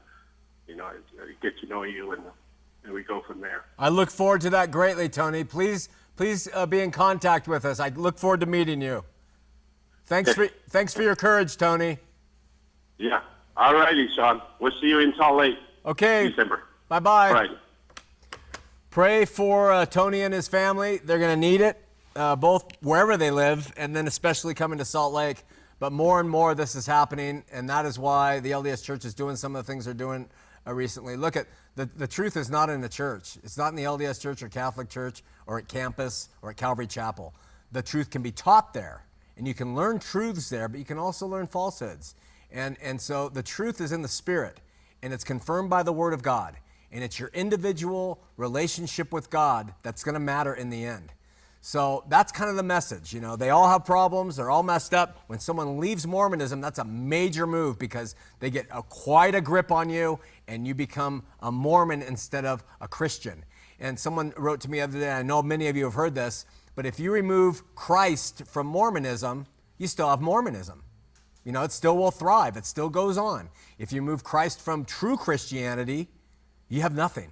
[0.69, 2.23] you know, uh, get to know you, and
[2.85, 3.65] and we go from there.
[3.77, 5.43] I look forward to that greatly, Tony.
[5.43, 7.81] Please, please uh, be in contact with us.
[7.81, 9.03] I look forward to meeting you.
[10.05, 11.97] Thanks for thanks for your courage, Tony.
[12.97, 13.19] Yeah.
[13.57, 14.41] All righty, Shawn.
[14.61, 15.57] We'll see you in Salt Lake.
[15.85, 16.29] Okay.
[16.29, 16.63] December.
[16.87, 17.27] Bye bye.
[17.27, 17.49] All right.
[18.91, 20.97] Pray for uh, Tony and his family.
[20.97, 21.79] They're going to need it,
[22.15, 25.43] uh, both wherever they live, and then especially coming to Salt Lake.
[25.77, 29.13] But more and more, this is happening, and that is why the LDS Church is
[29.13, 30.27] doing some of the things they're doing
[30.65, 31.17] uh, recently.
[31.17, 33.37] Look at the, the truth is not in the church.
[33.43, 36.87] It's not in the LDS Church or Catholic Church or at campus or at Calvary
[36.87, 37.35] Chapel.
[37.71, 39.03] The truth can be taught there,
[39.37, 42.15] and you can learn truths there, but you can also learn falsehoods.
[42.51, 44.61] And, and so the truth is in the Spirit,
[45.03, 46.55] and it's confirmed by the Word of God.
[46.91, 51.11] And it's your individual relationship with God that's going to matter in the end.
[51.61, 53.13] So that's kind of the message.
[53.13, 55.23] You know, they all have problems, they're all messed up.
[55.27, 59.71] When someone leaves Mormonism, that's a major move because they get a, quite a grip
[59.71, 63.43] on you and you become a Mormon instead of a Christian.
[63.79, 66.15] And someone wrote to me the other day, I know many of you have heard
[66.15, 69.45] this, but if you remove Christ from Mormonism,
[69.77, 70.83] you still have Mormonism.
[71.43, 73.49] You know, it still will thrive, it still goes on.
[73.77, 76.07] If you move Christ from true Christianity,
[76.69, 77.31] you have nothing.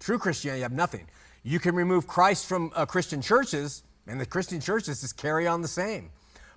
[0.00, 1.06] True Christianity, you have nothing.
[1.42, 5.62] You can remove Christ from uh, Christian churches, and the Christian churches just carry on
[5.62, 6.10] the same.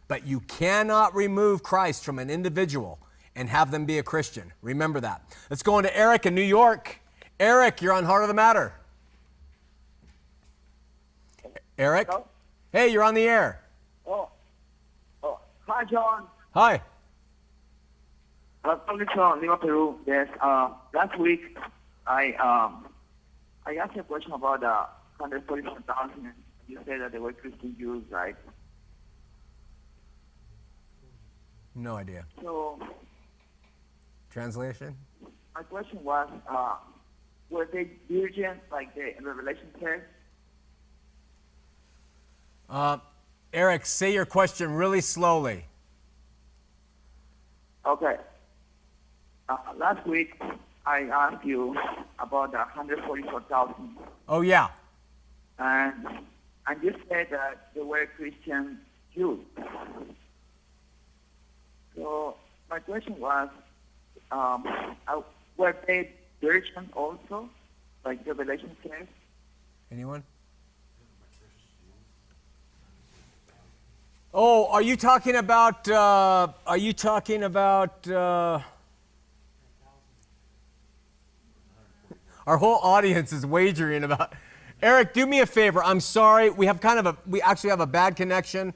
[0.07, 2.97] But you cannot remove Christ from an individual
[3.35, 4.51] and have them be a Christian.
[4.61, 5.21] Remember that.
[5.49, 6.99] Let's go on to Eric in New York.
[7.39, 8.73] Eric, you're on Heart of the Matter.
[11.77, 12.07] Eric?
[12.07, 12.25] Hello?
[12.71, 13.61] Hey, you're on the air.
[14.05, 14.29] Oh,
[15.23, 16.23] oh, hi, John.
[16.53, 16.81] Hi.
[18.63, 18.97] I'm from
[19.41, 19.99] Lima, Peru.
[20.05, 21.57] Yes, uh, last week
[22.07, 22.87] I um,
[23.65, 24.73] I asked you a question about the
[25.17, 26.33] 144,000.
[26.67, 28.35] You said that they were Christian Jews, right?
[31.75, 32.25] No idea.
[32.41, 32.79] So
[34.31, 34.95] Translation?
[35.55, 36.75] my question was, uh,
[37.49, 40.01] were they virgins like the Revelation says?
[42.69, 42.97] Uh,
[43.53, 45.65] Eric, say your question really slowly.
[47.85, 48.17] Okay.
[49.49, 50.39] Uh, last week
[50.87, 51.75] I asked you
[52.17, 53.97] about the 144,000.
[54.29, 54.69] Oh, yeah.
[55.59, 56.07] and
[56.65, 58.79] and you said that they were Christian
[59.13, 59.39] Jews.
[61.95, 62.35] So
[62.69, 63.49] my question was,
[64.31, 64.65] um,
[65.07, 65.21] uh,
[65.57, 66.11] were they
[66.41, 67.49] virgin also,
[68.05, 69.07] like Revelation says?
[69.91, 70.23] Anyone?
[74.33, 75.89] Oh, are you talking about?
[75.89, 78.07] Uh, are you talking about?
[78.07, 78.59] Uh,
[82.47, 84.33] our whole audience is wagering about.
[84.81, 85.83] Eric, do me a favor.
[85.83, 86.49] I'm sorry.
[86.49, 87.17] We have kind of a.
[87.27, 88.73] We actually have a bad connection.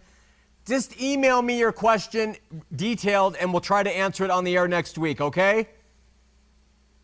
[0.68, 2.36] Just email me your question
[2.76, 5.22] detailed, and we'll try to answer it on the air next week.
[5.22, 5.68] Okay?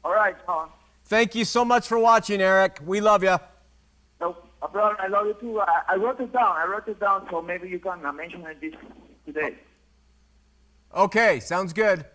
[0.03, 0.70] All right, John.
[1.05, 2.80] Thank you so much for watching, Eric.
[2.86, 3.38] We love you.
[4.20, 5.59] No, uh, brother, I love you too.
[5.61, 6.55] I, I wrote it down.
[6.55, 8.74] I wrote it down, so maybe you can uh, mention it this
[9.26, 9.55] today.
[10.95, 12.05] Okay, sounds good.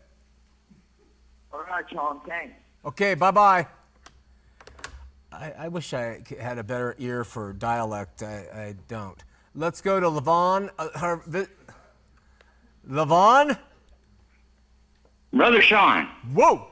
[1.52, 2.20] All right, Shawn.
[2.26, 2.54] Thanks.
[2.84, 3.66] Okay, bye bye.
[5.32, 8.22] I, I wish I had a better ear for dialect.
[8.22, 9.22] I, I don't.
[9.54, 10.70] Let's go to Levon.
[10.78, 11.48] Uh, her, the,
[12.88, 13.58] Levon?
[15.32, 16.66] Brother Shawn, Whoa!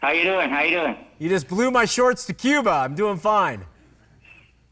[0.00, 0.48] how you doing?
[0.48, 0.96] How you doing?
[1.18, 2.70] You just blew my shorts to Cuba.
[2.70, 3.66] I'm doing fine.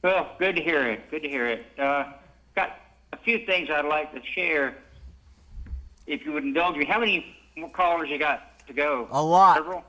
[0.02, 1.10] Well, good to hear it.
[1.10, 1.66] Good to hear it.
[1.78, 2.12] Uh,
[2.54, 2.78] got
[3.12, 4.78] a few things I'd like to share.
[6.06, 9.08] If you would indulge me, how many more callers you got to go?
[9.10, 9.56] A lot.
[9.56, 9.84] Several?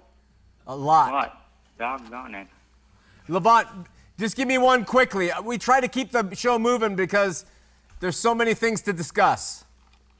[0.65, 1.46] A A lot.
[1.77, 2.47] Doggone it.
[3.29, 3.85] Levon,
[4.17, 5.29] just give me one quickly.
[5.43, 7.45] We try to keep the show moving because
[7.99, 9.65] there's so many things to discuss.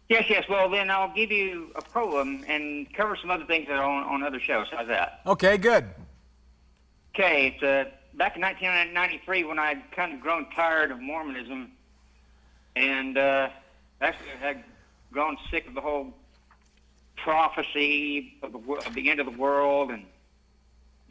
[0.09, 0.45] Yes, yes.
[0.47, 4.03] Well, then I'll give you a poem and cover some other things that are on,
[4.03, 4.67] on other shows.
[4.71, 5.21] How's that?
[5.25, 5.85] Okay, good.
[7.13, 11.71] Okay, it's uh, back in 1993 when I'd kind of grown tired of Mormonism,
[12.75, 13.49] and uh,
[13.99, 14.63] actually had
[15.11, 16.13] grown sick of the whole
[17.17, 20.05] prophecy of the, of the end of the world, and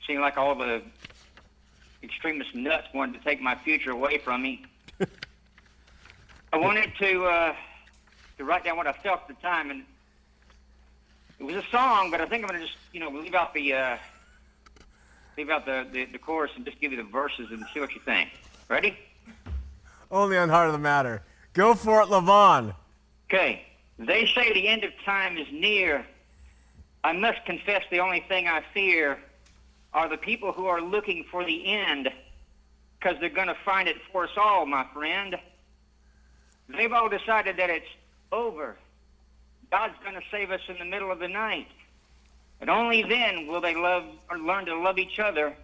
[0.06, 0.82] seemed like all the
[2.02, 4.64] extremist nuts wanted to take my future away from me.
[6.52, 7.54] I wanted to uh,
[8.38, 9.84] to write down what I felt at the time, and
[11.38, 13.54] it was a song, but I think I'm going to just you know leave out
[13.54, 13.72] the.
[13.72, 13.96] Uh,
[15.36, 17.94] leave out the, the, the chorus and just give you the verses and see what
[17.94, 18.30] you think.
[18.68, 18.96] Ready?
[20.10, 21.22] Only on Heart of the Matter.
[21.52, 22.74] Go for it, Levon.
[23.28, 23.62] Okay.
[23.98, 26.06] They say the end of time is near.
[27.04, 29.18] I must confess the only thing I fear
[29.92, 32.08] are the people who are looking for the end
[32.98, 35.36] because they're going to find it for us all, my friend.
[36.68, 37.86] They've all decided that it's
[38.32, 38.76] over.
[39.70, 41.68] God's going to save us in the middle of the night.
[42.60, 45.54] And only then will they love or learn to love each other,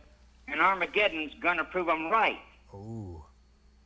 [0.47, 2.39] and Armageddon's going to prove them right.
[2.75, 3.23] Ooh.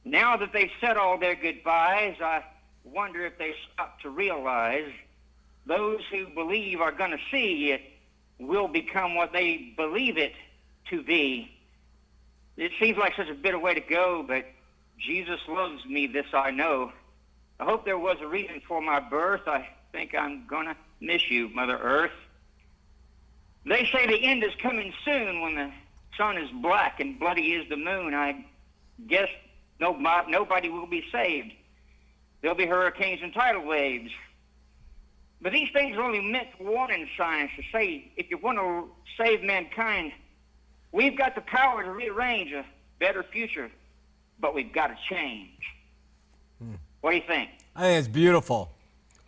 [0.05, 2.45] Now that they've said all their goodbyes, I
[2.85, 4.91] wonder if they stop to realize
[5.67, 7.83] those who believe are going to see it
[8.39, 10.33] will become what they believe it
[10.91, 11.51] to be.
[12.57, 14.45] It seems like such a bitter way to go, but
[14.99, 16.93] Jesus loves me, this I know.
[17.59, 19.43] I hope there was a reason for my birth.
[19.47, 22.13] I think I'm going to miss you, Mother Earth.
[23.65, 25.71] They say the end is coming soon when the
[26.17, 28.15] sun is black and bloody is the moon.
[28.15, 28.45] I
[29.07, 29.29] guess
[29.81, 31.53] nobody, nobody will be saved.
[32.41, 34.13] There'll be hurricanes and tidal waves.
[35.41, 38.89] But these things are only meant for warning signs to say if you want to
[39.19, 40.13] save mankind,
[40.93, 42.65] we've got the power to rearrange a
[42.99, 43.71] better future,
[44.41, 45.51] but we've got to change.
[46.59, 46.75] Hmm.
[47.03, 47.51] What do you think?
[47.75, 48.73] I think it's beautiful.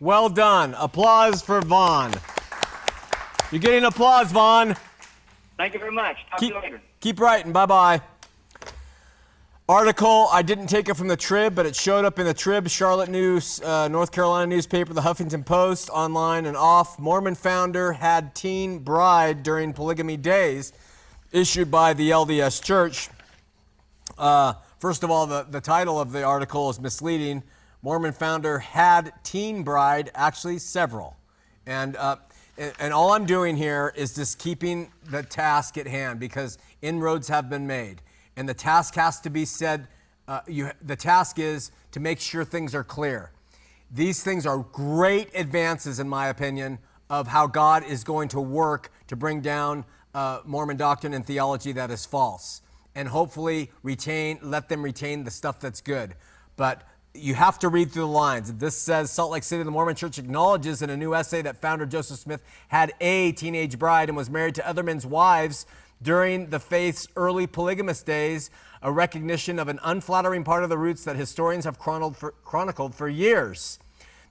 [0.00, 0.74] Well done.
[0.78, 2.12] Applause for Vaughn.
[3.50, 4.76] You're getting applause, Vaughn.
[5.56, 6.16] Thank you very much.
[6.30, 6.80] Talk Keep, to you later.
[7.00, 7.52] keep writing.
[7.52, 8.00] Bye bye.
[9.70, 12.70] Article, I didn't take it from the Trib, but it showed up in the Trib,
[12.70, 16.98] Charlotte News, uh, North Carolina newspaper, the Huffington Post, online and off.
[16.98, 20.72] Mormon founder had teen bride during polygamy days,
[21.32, 23.10] issued by the LDS Church.
[24.16, 27.42] Uh, first of all, the, the title of the article is misleading.
[27.82, 31.14] Mormon founder had teen bride, actually several.
[31.66, 32.16] And, uh,
[32.56, 37.28] and, and all I'm doing here is just keeping the task at hand because inroads
[37.28, 38.00] have been made.
[38.38, 39.88] And the task has to be said,
[40.28, 43.32] uh, you, the task is to make sure things are clear.
[43.90, 46.78] These things are great advances, in my opinion,
[47.10, 49.84] of how God is going to work to bring down
[50.14, 52.62] uh, Mormon doctrine and theology that is false,
[52.94, 56.14] and hopefully retain, let them retain the stuff that's good.
[56.54, 56.82] But
[57.14, 58.52] you have to read through the lines.
[58.52, 61.86] This says Salt Lake City, the Mormon Church acknowledges in a new essay that founder
[61.86, 65.66] Joseph Smith had a teenage bride and was married to other men's wives
[66.02, 68.50] during the faith's early polygamous days,
[68.82, 72.94] a recognition of an unflattering part of the roots that historians have chronicled for, chronicled
[72.94, 73.78] for years.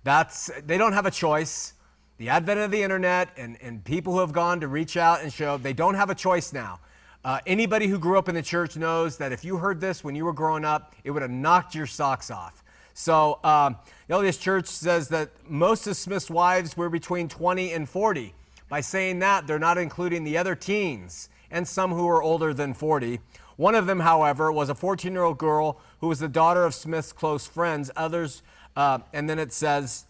[0.03, 1.73] That's, they don't have a choice.
[2.17, 5.31] The advent of the internet and, and people who have gone to reach out and
[5.31, 6.79] show, they don't have a choice now.
[7.25, 10.15] Uh, anybody who grew up in the church knows that if you heard this when
[10.15, 12.63] you were growing up, it would have knocked your socks off.
[12.93, 17.87] So, um, the LDS Church says that most of Smith's wives were between 20 and
[17.87, 18.33] 40.
[18.69, 22.73] By saying that, they're not including the other teens and some who were older than
[22.73, 23.19] 40.
[23.55, 26.75] One of them, however, was a 14 year old girl who was the daughter of
[26.75, 27.89] Smith's close friends.
[27.95, 28.43] Others,
[28.75, 30.05] uh, and then it says,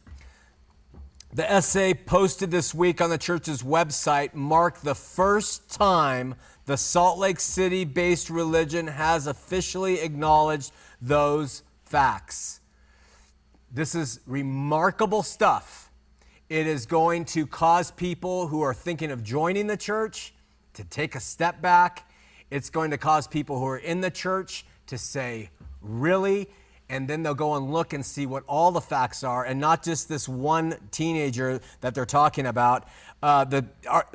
[1.33, 6.35] the essay posted this week on the church's website marked the first time
[6.65, 10.71] the Salt Lake City based religion has officially acknowledged
[11.01, 12.59] those facts.
[13.71, 15.91] This is remarkable stuff.
[16.49, 20.33] It is going to cause people who are thinking of joining the church
[20.77, 22.09] to take a step back.
[22.49, 25.49] It's going to cause people who are in the church to say,
[25.81, 26.47] really?
[26.87, 29.83] And then they'll go and look and see what all the facts are, and not
[29.83, 32.87] just this one teenager that they're talking about.
[33.21, 34.07] Uh, the ar-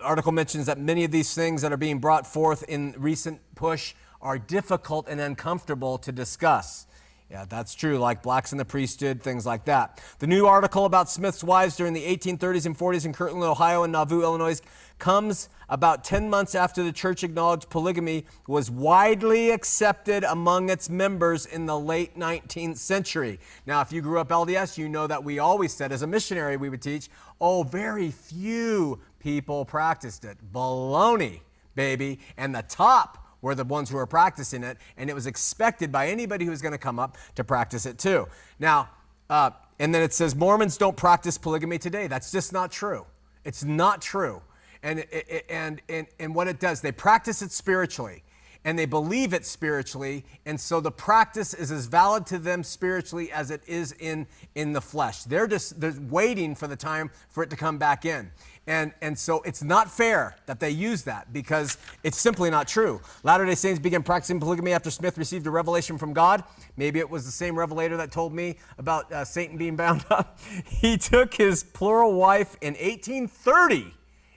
[0.00, 3.94] article mentions that many of these things that are being brought forth in recent push
[4.22, 6.86] are difficult and uncomfortable to discuss.
[7.30, 10.02] Yeah, that's true, like blacks in the priesthood, things like that.
[10.18, 13.92] The new article about Smith's wives during the 1830s and 40s in Kirtland, Ohio, and
[13.92, 14.60] Nauvoo, Illinois,
[14.98, 21.46] comes about 10 months after the church acknowledged polygamy was widely accepted among its members
[21.46, 23.38] in the late 19th century.
[23.64, 26.56] Now, if you grew up LDS, you know that we always said, as a missionary,
[26.56, 27.08] we would teach,
[27.40, 30.36] oh, very few people practiced it.
[30.52, 31.42] Baloney,
[31.76, 32.18] baby.
[32.36, 36.08] And the top were the ones who were practicing it, and it was expected by
[36.08, 38.28] anybody who was going to come up to practice it too.
[38.58, 38.90] Now,
[39.28, 42.06] uh, and then it says Mormons don't practice polygamy today.
[42.06, 43.06] That's just not true.
[43.44, 44.42] It's not true.
[44.82, 45.04] And,
[45.48, 48.22] and, and, and what it does, they practice it spiritually
[48.64, 53.30] and they believe it spiritually and so the practice is as valid to them spiritually
[53.32, 57.42] as it is in in the flesh they're just they're waiting for the time for
[57.42, 58.30] it to come back in
[58.70, 63.00] and, and so it's not fair that they use that because it's simply not true.
[63.24, 66.44] Latter day Saints began practicing polygamy after Smith received a revelation from God.
[66.76, 70.38] Maybe it was the same revelator that told me about uh, Satan being bound up.
[70.66, 73.92] he took his plural wife in 1830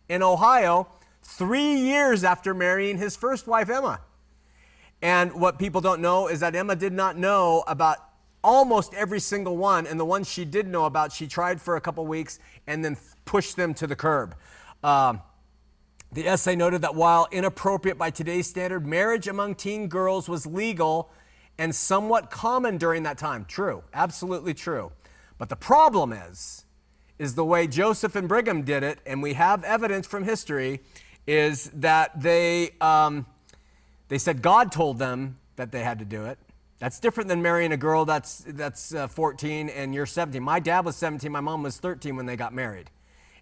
[0.10, 0.88] in Ohio,
[1.22, 4.02] three years after marrying his first wife, Emma.
[5.04, 7.98] And what people don't know is that Emma did not know about
[8.42, 9.86] almost every single one.
[9.86, 12.96] And the ones she did know about, she tried for a couple weeks and then
[13.26, 14.34] pushed them to the curb.
[14.82, 15.22] Um,
[16.14, 21.12] the essay noted that while inappropriate by today's standard, marriage among teen girls was legal
[21.58, 23.44] and somewhat common during that time.
[23.44, 24.94] True, absolutely true.
[25.38, 26.64] But the problem is,
[27.20, 30.80] is the way Joseph and Brigham did it, and we have evidence from history,
[31.28, 33.26] is that they um,
[34.14, 36.38] they said God told them that they had to do it.
[36.78, 40.44] That's different than marrying a girl that's that's uh, 14 and you're 17.
[40.44, 42.92] My dad was 17, my mom was 13 when they got married.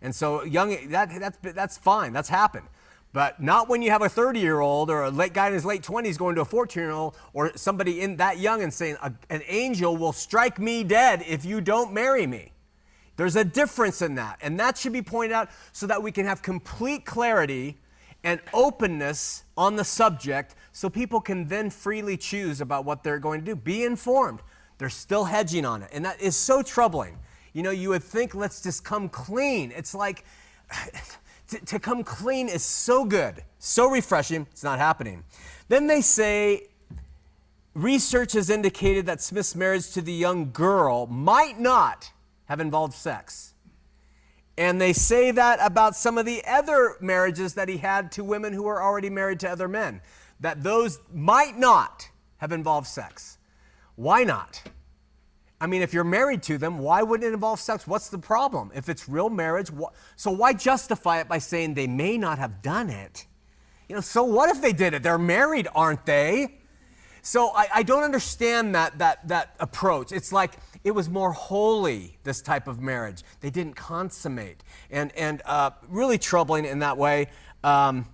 [0.01, 2.67] And so young, that, that's, that's fine, that's happened.
[3.11, 5.65] But not when you have a 30 year old or a late guy in his
[5.65, 8.95] late 20s going to a 14 year old or somebody in that young and saying,
[9.29, 12.53] An angel will strike me dead if you don't marry me.
[13.17, 14.39] There's a difference in that.
[14.41, 17.77] And that should be pointed out so that we can have complete clarity
[18.23, 23.39] and openness on the subject so people can then freely choose about what they're going
[23.41, 23.55] to do.
[23.55, 24.41] Be informed.
[24.77, 25.89] They're still hedging on it.
[25.93, 27.17] And that is so troubling.
[27.53, 29.71] You know, you would think, let's just come clean.
[29.75, 30.25] It's like,
[31.49, 34.47] to, to come clean is so good, so refreshing.
[34.51, 35.23] It's not happening.
[35.67, 36.67] Then they say,
[37.73, 42.11] research has indicated that Smith's marriage to the young girl might not
[42.45, 43.53] have involved sex.
[44.57, 48.53] And they say that about some of the other marriages that he had to women
[48.53, 50.01] who were already married to other men,
[50.39, 53.37] that those might not have involved sex.
[53.95, 54.61] Why not?
[55.59, 57.85] I mean, if you're married to them, why wouldn't it involve sex?
[57.85, 58.71] What's the problem?
[58.73, 62.63] If it's real marriage, wh- so why justify it by saying they may not have
[62.63, 63.27] done it?
[63.87, 65.03] You know, so what if they did it?
[65.03, 66.60] They're married, aren't they?
[67.21, 70.11] So I, I don't understand that, that, that approach.
[70.11, 70.53] It's like
[70.83, 73.23] it was more holy, this type of marriage.
[73.41, 74.63] They didn't consummate.
[74.89, 77.27] And, and uh, really troubling in that way.
[77.63, 78.07] Um,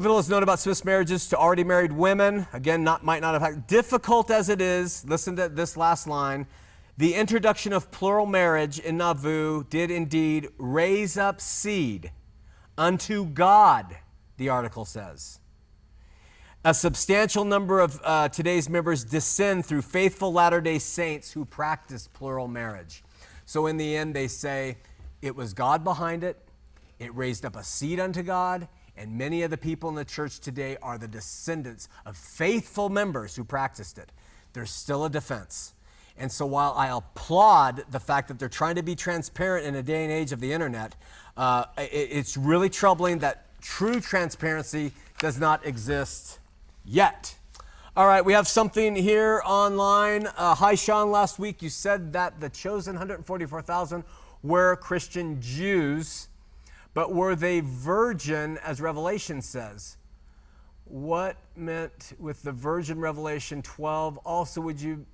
[0.00, 2.46] Little is known about Smith's marriages to already married women.
[2.52, 5.04] Again, not, might not have had, difficult as it is.
[5.04, 6.46] Listen to this last line.
[6.98, 12.12] The introduction of plural marriage in Nauvoo did indeed raise up seed
[12.76, 13.96] unto God,
[14.36, 15.40] the article says.
[16.64, 22.08] A substantial number of uh, today's members descend through faithful Latter day Saints who practice
[22.08, 23.04] plural marriage.
[23.46, 24.78] So, in the end, they say
[25.22, 26.36] it was God behind it,
[26.98, 30.40] it raised up a seed unto God, and many of the people in the church
[30.40, 34.10] today are the descendants of faithful members who practiced it.
[34.52, 35.74] There's still a defense.
[36.16, 39.82] And so while I applaud the fact that they're trying to be transparent in a
[39.84, 40.96] day and age of the internet,
[41.36, 44.90] uh, it, it's really troubling that true transparency
[45.20, 46.40] does not exist
[46.88, 47.36] yet.
[47.96, 50.26] All right, we have something here online.
[50.36, 51.10] Uh, hi, Shawn.
[51.10, 54.04] Last week you said that the chosen 144,000
[54.42, 56.28] were Christian Jews.
[56.94, 59.96] But were they virgin, as Revelation says?
[60.84, 64.16] What meant with the virgin Revelation 12?
[64.18, 65.04] Also, would you,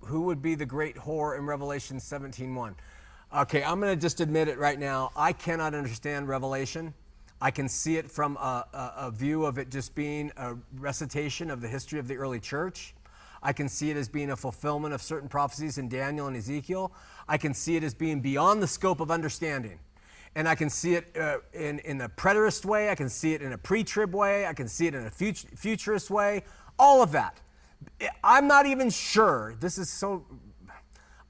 [0.00, 2.74] who would be the great whore in Revelation 17:1?
[3.34, 5.12] Okay, I'm going to just admit it right now.
[5.16, 6.92] I cannot understand Revelation.
[7.42, 11.50] I can see it from a, a, a, view of it just being a recitation
[11.50, 12.94] of the history of the early church.
[13.42, 16.92] I can see it as being a fulfillment of certain prophecies in Daniel and Ezekiel.
[17.28, 19.80] I can see it as being beyond the scope of understanding
[20.34, 23.42] and I can see it uh, in, in a preterist way, I can see it
[23.42, 26.44] in a pre trib way, I can see it in a fut- futurist way,
[26.78, 27.40] all of that.
[28.22, 29.56] I'm not even sure.
[29.60, 30.24] This is so.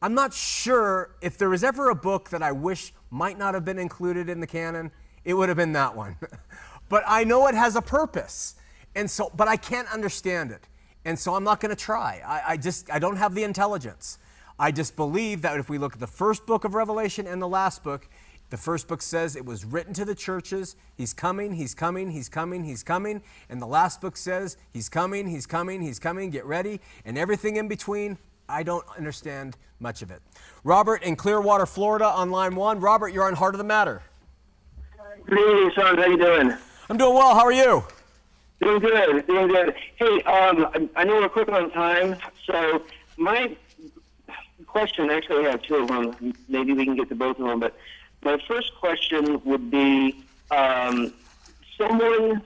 [0.00, 3.64] I'm not sure if there was ever a book that I wish might not have
[3.64, 4.90] been included in the canon,
[5.24, 6.16] it would have been that one.
[6.88, 8.54] but I know it has a purpose.
[8.94, 10.68] And so, but I can't understand it.
[11.04, 12.22] And so I'm not going to try.
[12.24, 14.18] I, I just, I don't have the intelligence.
[14.58, 17.48] I just believe that if we look at the first book of Revelation and the
[17.48, 18.08] last book,
[18.50, 20.76] the first book says it was written to the churches.
[20.94, 23.22] He's coming, he's coming, he's coming, he's coming.
[23.48, 26.80] And the last book says he's coming, he's coming, he's coming, get ready.
[27.06, 28.18] And everything in between,
[28.48, 30.20] I don't understand much of it.
[30.64, 32.78] Robert in Clearwater, Florida on line one.
[32.78, 34.02] Robert, you're on Heart of the Matter.
[35.26, 35.70] Good evening.
[35.76, 36.56] How you doing?
[36.90, 37.34] I'm doing well.
[37.34, 37.84] How are you?
[38.60, 39.26] Doing good.
[39.26, 39.74] Doing good.
[39.96, 42.16] Hey, um, I know we're quick on time,
[42.46, 42.82] so
[43.16, 43.56] my
[44.66, 46.34] question actually I have two of them.
[46.48, 47.76] Maybe we can get to both of them, but
[48.22, 51.12] my first question would be um,
[51.78, 52.42] someone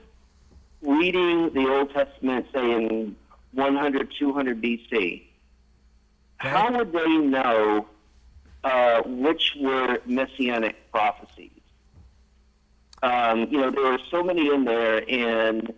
[0.81, 3.15] reading the Old Testament, say in
[3.53, 5.23] 100, 200 BC,
[6.37, 7.87] how would they know
[8.63, 11.51] uh, which were messianic prophecies?
[13.03, 15.73] Um, you know, there were so many in there, and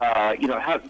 [0.00, 0.80] uh, you know, how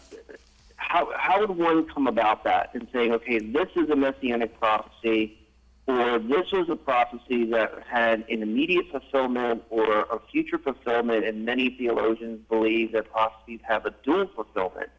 [0.76, 5.38] how how would one come about that and saying, okay, this is a messianic prophecy,
[5.86, 11.44] or this was a prophecy that had an immediate fulfillment or a future fulfillment, and
[11.44, 14.90] many theologians believe that prophecies have a dual fulfillment.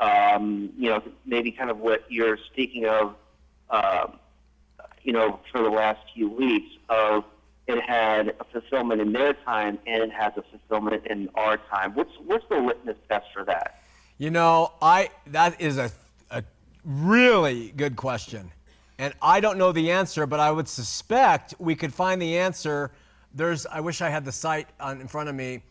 [0.00, 3.14] Um, you know, maybe kind of what you're speaking of,
[3.70, 4.08] uh,
[5.02, 7.24] you know, for the last few weeks of
[7.66, 11.94] it had a fulfillment in their time and it has a fulfillment in our time.
[11.94, 13.80] What's what's the litmus test for that?
[14.18, 15.90] You know, I that is a,
[16.30, 16.44] a
[16.84, 18.50] really good question.
[18.98, 22.92] And I don't know the answer, but I would suspect we could find the answer.
[23.34, 25.62] There's I wish I had the site on, in front of me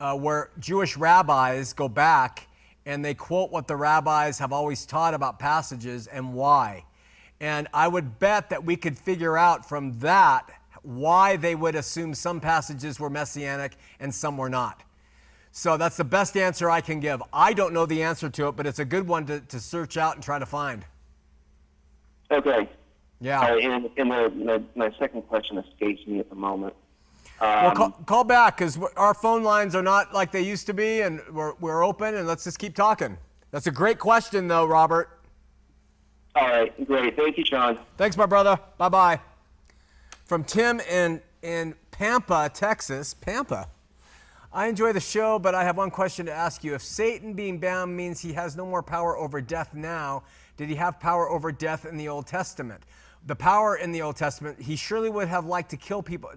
[0.00, 2.46] uh, where Jewish rabbis go back
[2.86, 6.84] and they quote what the rabbis have always taught about passages and why.
[7.40, 10.50] And I would bet that we could figure out from that
[10.82, 14.82] why they would assume some passages were messianic and some were not.
[15.52, 17.22] So that's the best answer I can give.
[17.32, 19.96] I don't know the answer to it, but it's a good one to, to search
[19.96, 20.84] out and try to find.
[22.30, 22.68] Okay.
[23.20, 23.40] Yeah.
[23.40, 26.74] Uh, and and the, the, my second question escapes me at the moment.
[27.40, 30.74] Um, well, call, call back because our phone lines are not like they used to
[30.74, 33.16] be, and we're, we're open, and let's just keep talking.
[33.50, 35.20] That's a great question, though, Robert.
[36.36, 37.16] All right, great.
[37.16, 37.78] Thank you, Shawn.
[37.96, 38.58] Thanks, my brother.
[38.78, 39.20] Bye bye.
[40.30, 43.14] From Tim in, in Pampa, Texas.
[43.14, 43.66] Pampa.
[44.52, 46.72] I enjoy the show, but I have one question to ask you.
[46.72, 50.22] If Satan being bound means he has no more power over death now,
[50.56, 52.84] did he have power over death in the Old Testament?
[53.26, 56.30] The power in the Old Testament, he surely would have liked to kill people.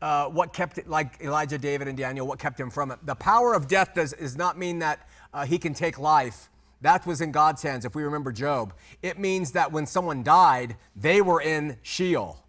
[0.00, 2.98] Uh, what kept it, like Elijah, David, and Daniel, what kept him from it?
[3.04, 6.48] The power of death does, does not mean that uh, he can take life.
[6.80, 8.72] That was in God's hands, if we remember Job.
[9.02, 12.43] It means that when someone died, they were in Sheol.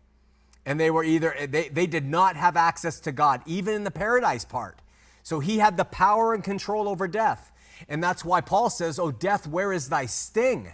[0.65, 3.91] And they were either, they, they did not have access to God, even in the
[3.91, 4.79] paradise part.
[5.23, 7.51] So he had the power and control over death.
[7.89, 10.71] And that's why Paul says, Oh, death, where is thy sting?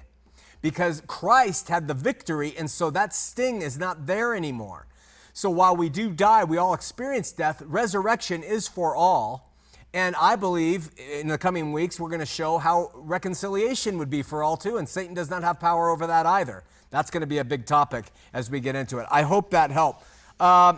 [0.61, 4.85] Because Christ had the victory, and so that sting is not there anymore.
[5.33, 9.51] So while we do die, we all experience death, resurrection is for all.
[9.93, 14.21] And I believe in the coming weeks, we're going to show how reconciliation would be
[14.21, 14.77] for all too.
[14.77, 16.63] And Satan does not have power over that either.
[16.91, 19.07] That's going to be a big topic as we get into it.
[19.09, 20.05] I hope that helped.
[20.39, 20.77] Uh,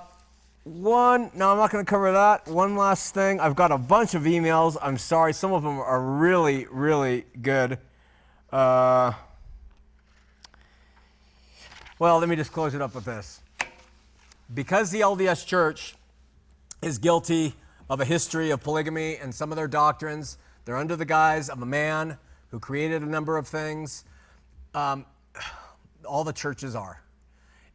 [0.63, 2.47] one, no, I'm not going to cover that.
[2.47, 3.39] One last thing.
[3.39, 4.77] I've got a bunch of emails.
[4.81, 5.33] I'm sorry.
[5.33, 7.79] Some of them are really, really good.
[8.51, 9.11] Uh,
[11.99, 13.41] well, let me just close it up with this.
[14.53, 15.95] Because the LDS Church
[16.81, 17.55] is guilty
[17.89, 21.61] of a history of polygamy and some of their doctrines, they're under the guise of
[21.61, 22.17] a man
[22.51, 24.05] who created a number of things.
[24.73, 25.05] Um,
[26.05, 27.01] all the churches are.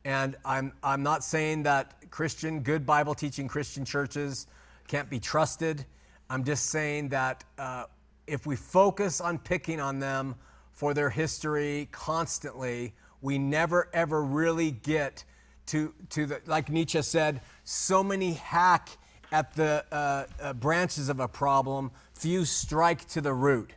[0.05, 4.47] And I'm, I'm not saying that Christian, good Bible teaching Christian churches
[4.87, 5.85] can't be trusted.
[6.31, 7.85] I'm just saying that uh,
[8.27, 10.35] if we focus on picking on them
[10.73, 15.25] for their history constantly, we never ever really get
[15.67, 18.89] to, to the, like Nietzsche said, so many hack
[19.33, 23.73] at the uh, uh, branches of a problem, few strike to the root.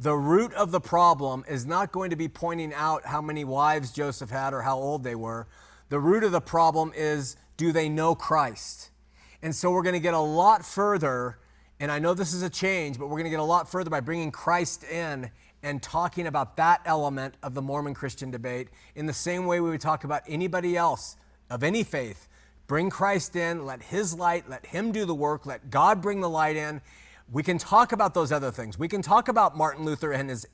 [0.00, 3.92] The root of the problem is not going to be pointing out how many wives
[3.92, 5.46] Joseph had or how old they were.
[5.90, 8.92] The root of the problem is do they know Christ?
[9.42, 11.38] And so we're going to get a lot further,
[11.78, 13.90] and I know this is a change, but we're going to get a lot further
[13.90, 15.30] by bringing Christ in
[15.62, 19.68] and talking about that element of the Mormon Christian debate in the same way we
[19.68, 21.18] would talk about anybody else
[21.50, 22.26] of any faith.
[22.66, 26.30] Bring Christ in, let His light, let Him do the work, let God bring the
[26.30, 26.80] light in,
[27.32, 28.78] We can talk about those other things.
[28.78, 30.46] We can talk about Martin Luther and his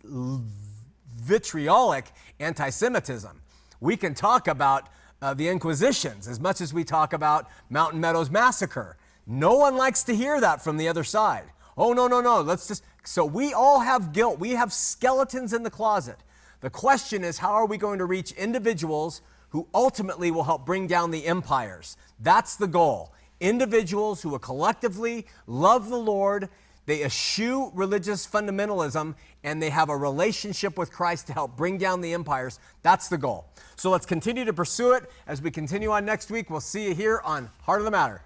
[1.17, 2.07] vitriolic
[2.39, 3.41] anti Semitism.
[3.81, 4.89] We can talk about
[5.23, 8.97] uh, the Inquisitions as much as we talk about Mountain Meadows Massacre.
[9.27, 11.45] No one likes to hear that from the other side.
[11.77, 12.41] Oh, no, no, no.
[12.41, 12.85] Let's just.
[13.05, 14.39] So we all have guilt.
[14.39, 16.19] We have skeletons in the closet.
[16.61, 20.87] The question is, how are we going to reach individuals who ultimately will help bring
[20.87, 21.97] down the empires?
[22.19, 23.13] That's the goal.
[23.41, 26.49] Individuals who will collectively love the Lord,
[26.87, 29.15] they eschew religious fundamentalism,
[29.45, 32.59] and they have a relationship with Christ to help bring down the empires.
[32.83, 33.47] That's the goal.
[33.77, 36.49] So let's continue to pursue it as we continue on next week.
[36.49, 38.23] We'll see you here on Heart of the Matter.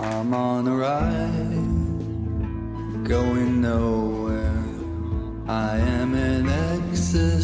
[0.00, 1.48] I'm on a ride,
[3.04, 4.64] going nowhere.
[5.46, 7.42] I am an existential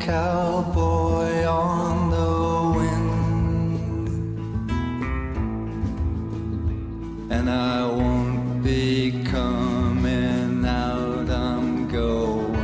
[0.00, 2.03] cowboy on
[7.30, 12.54] And I won't be coming out, I'm going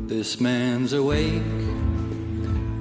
[0.00, 0.06] in.
[0.06, 1.42] This man's awake.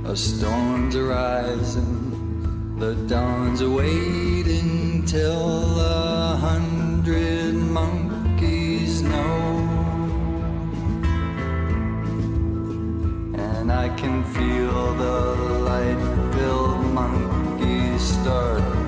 [0.06, 9.58] A storm's arising, the dawn's awaiting till a hundred monkeys know.
[13.36, 15.38] And I can feel the
[16.98, 18.87] monkey started.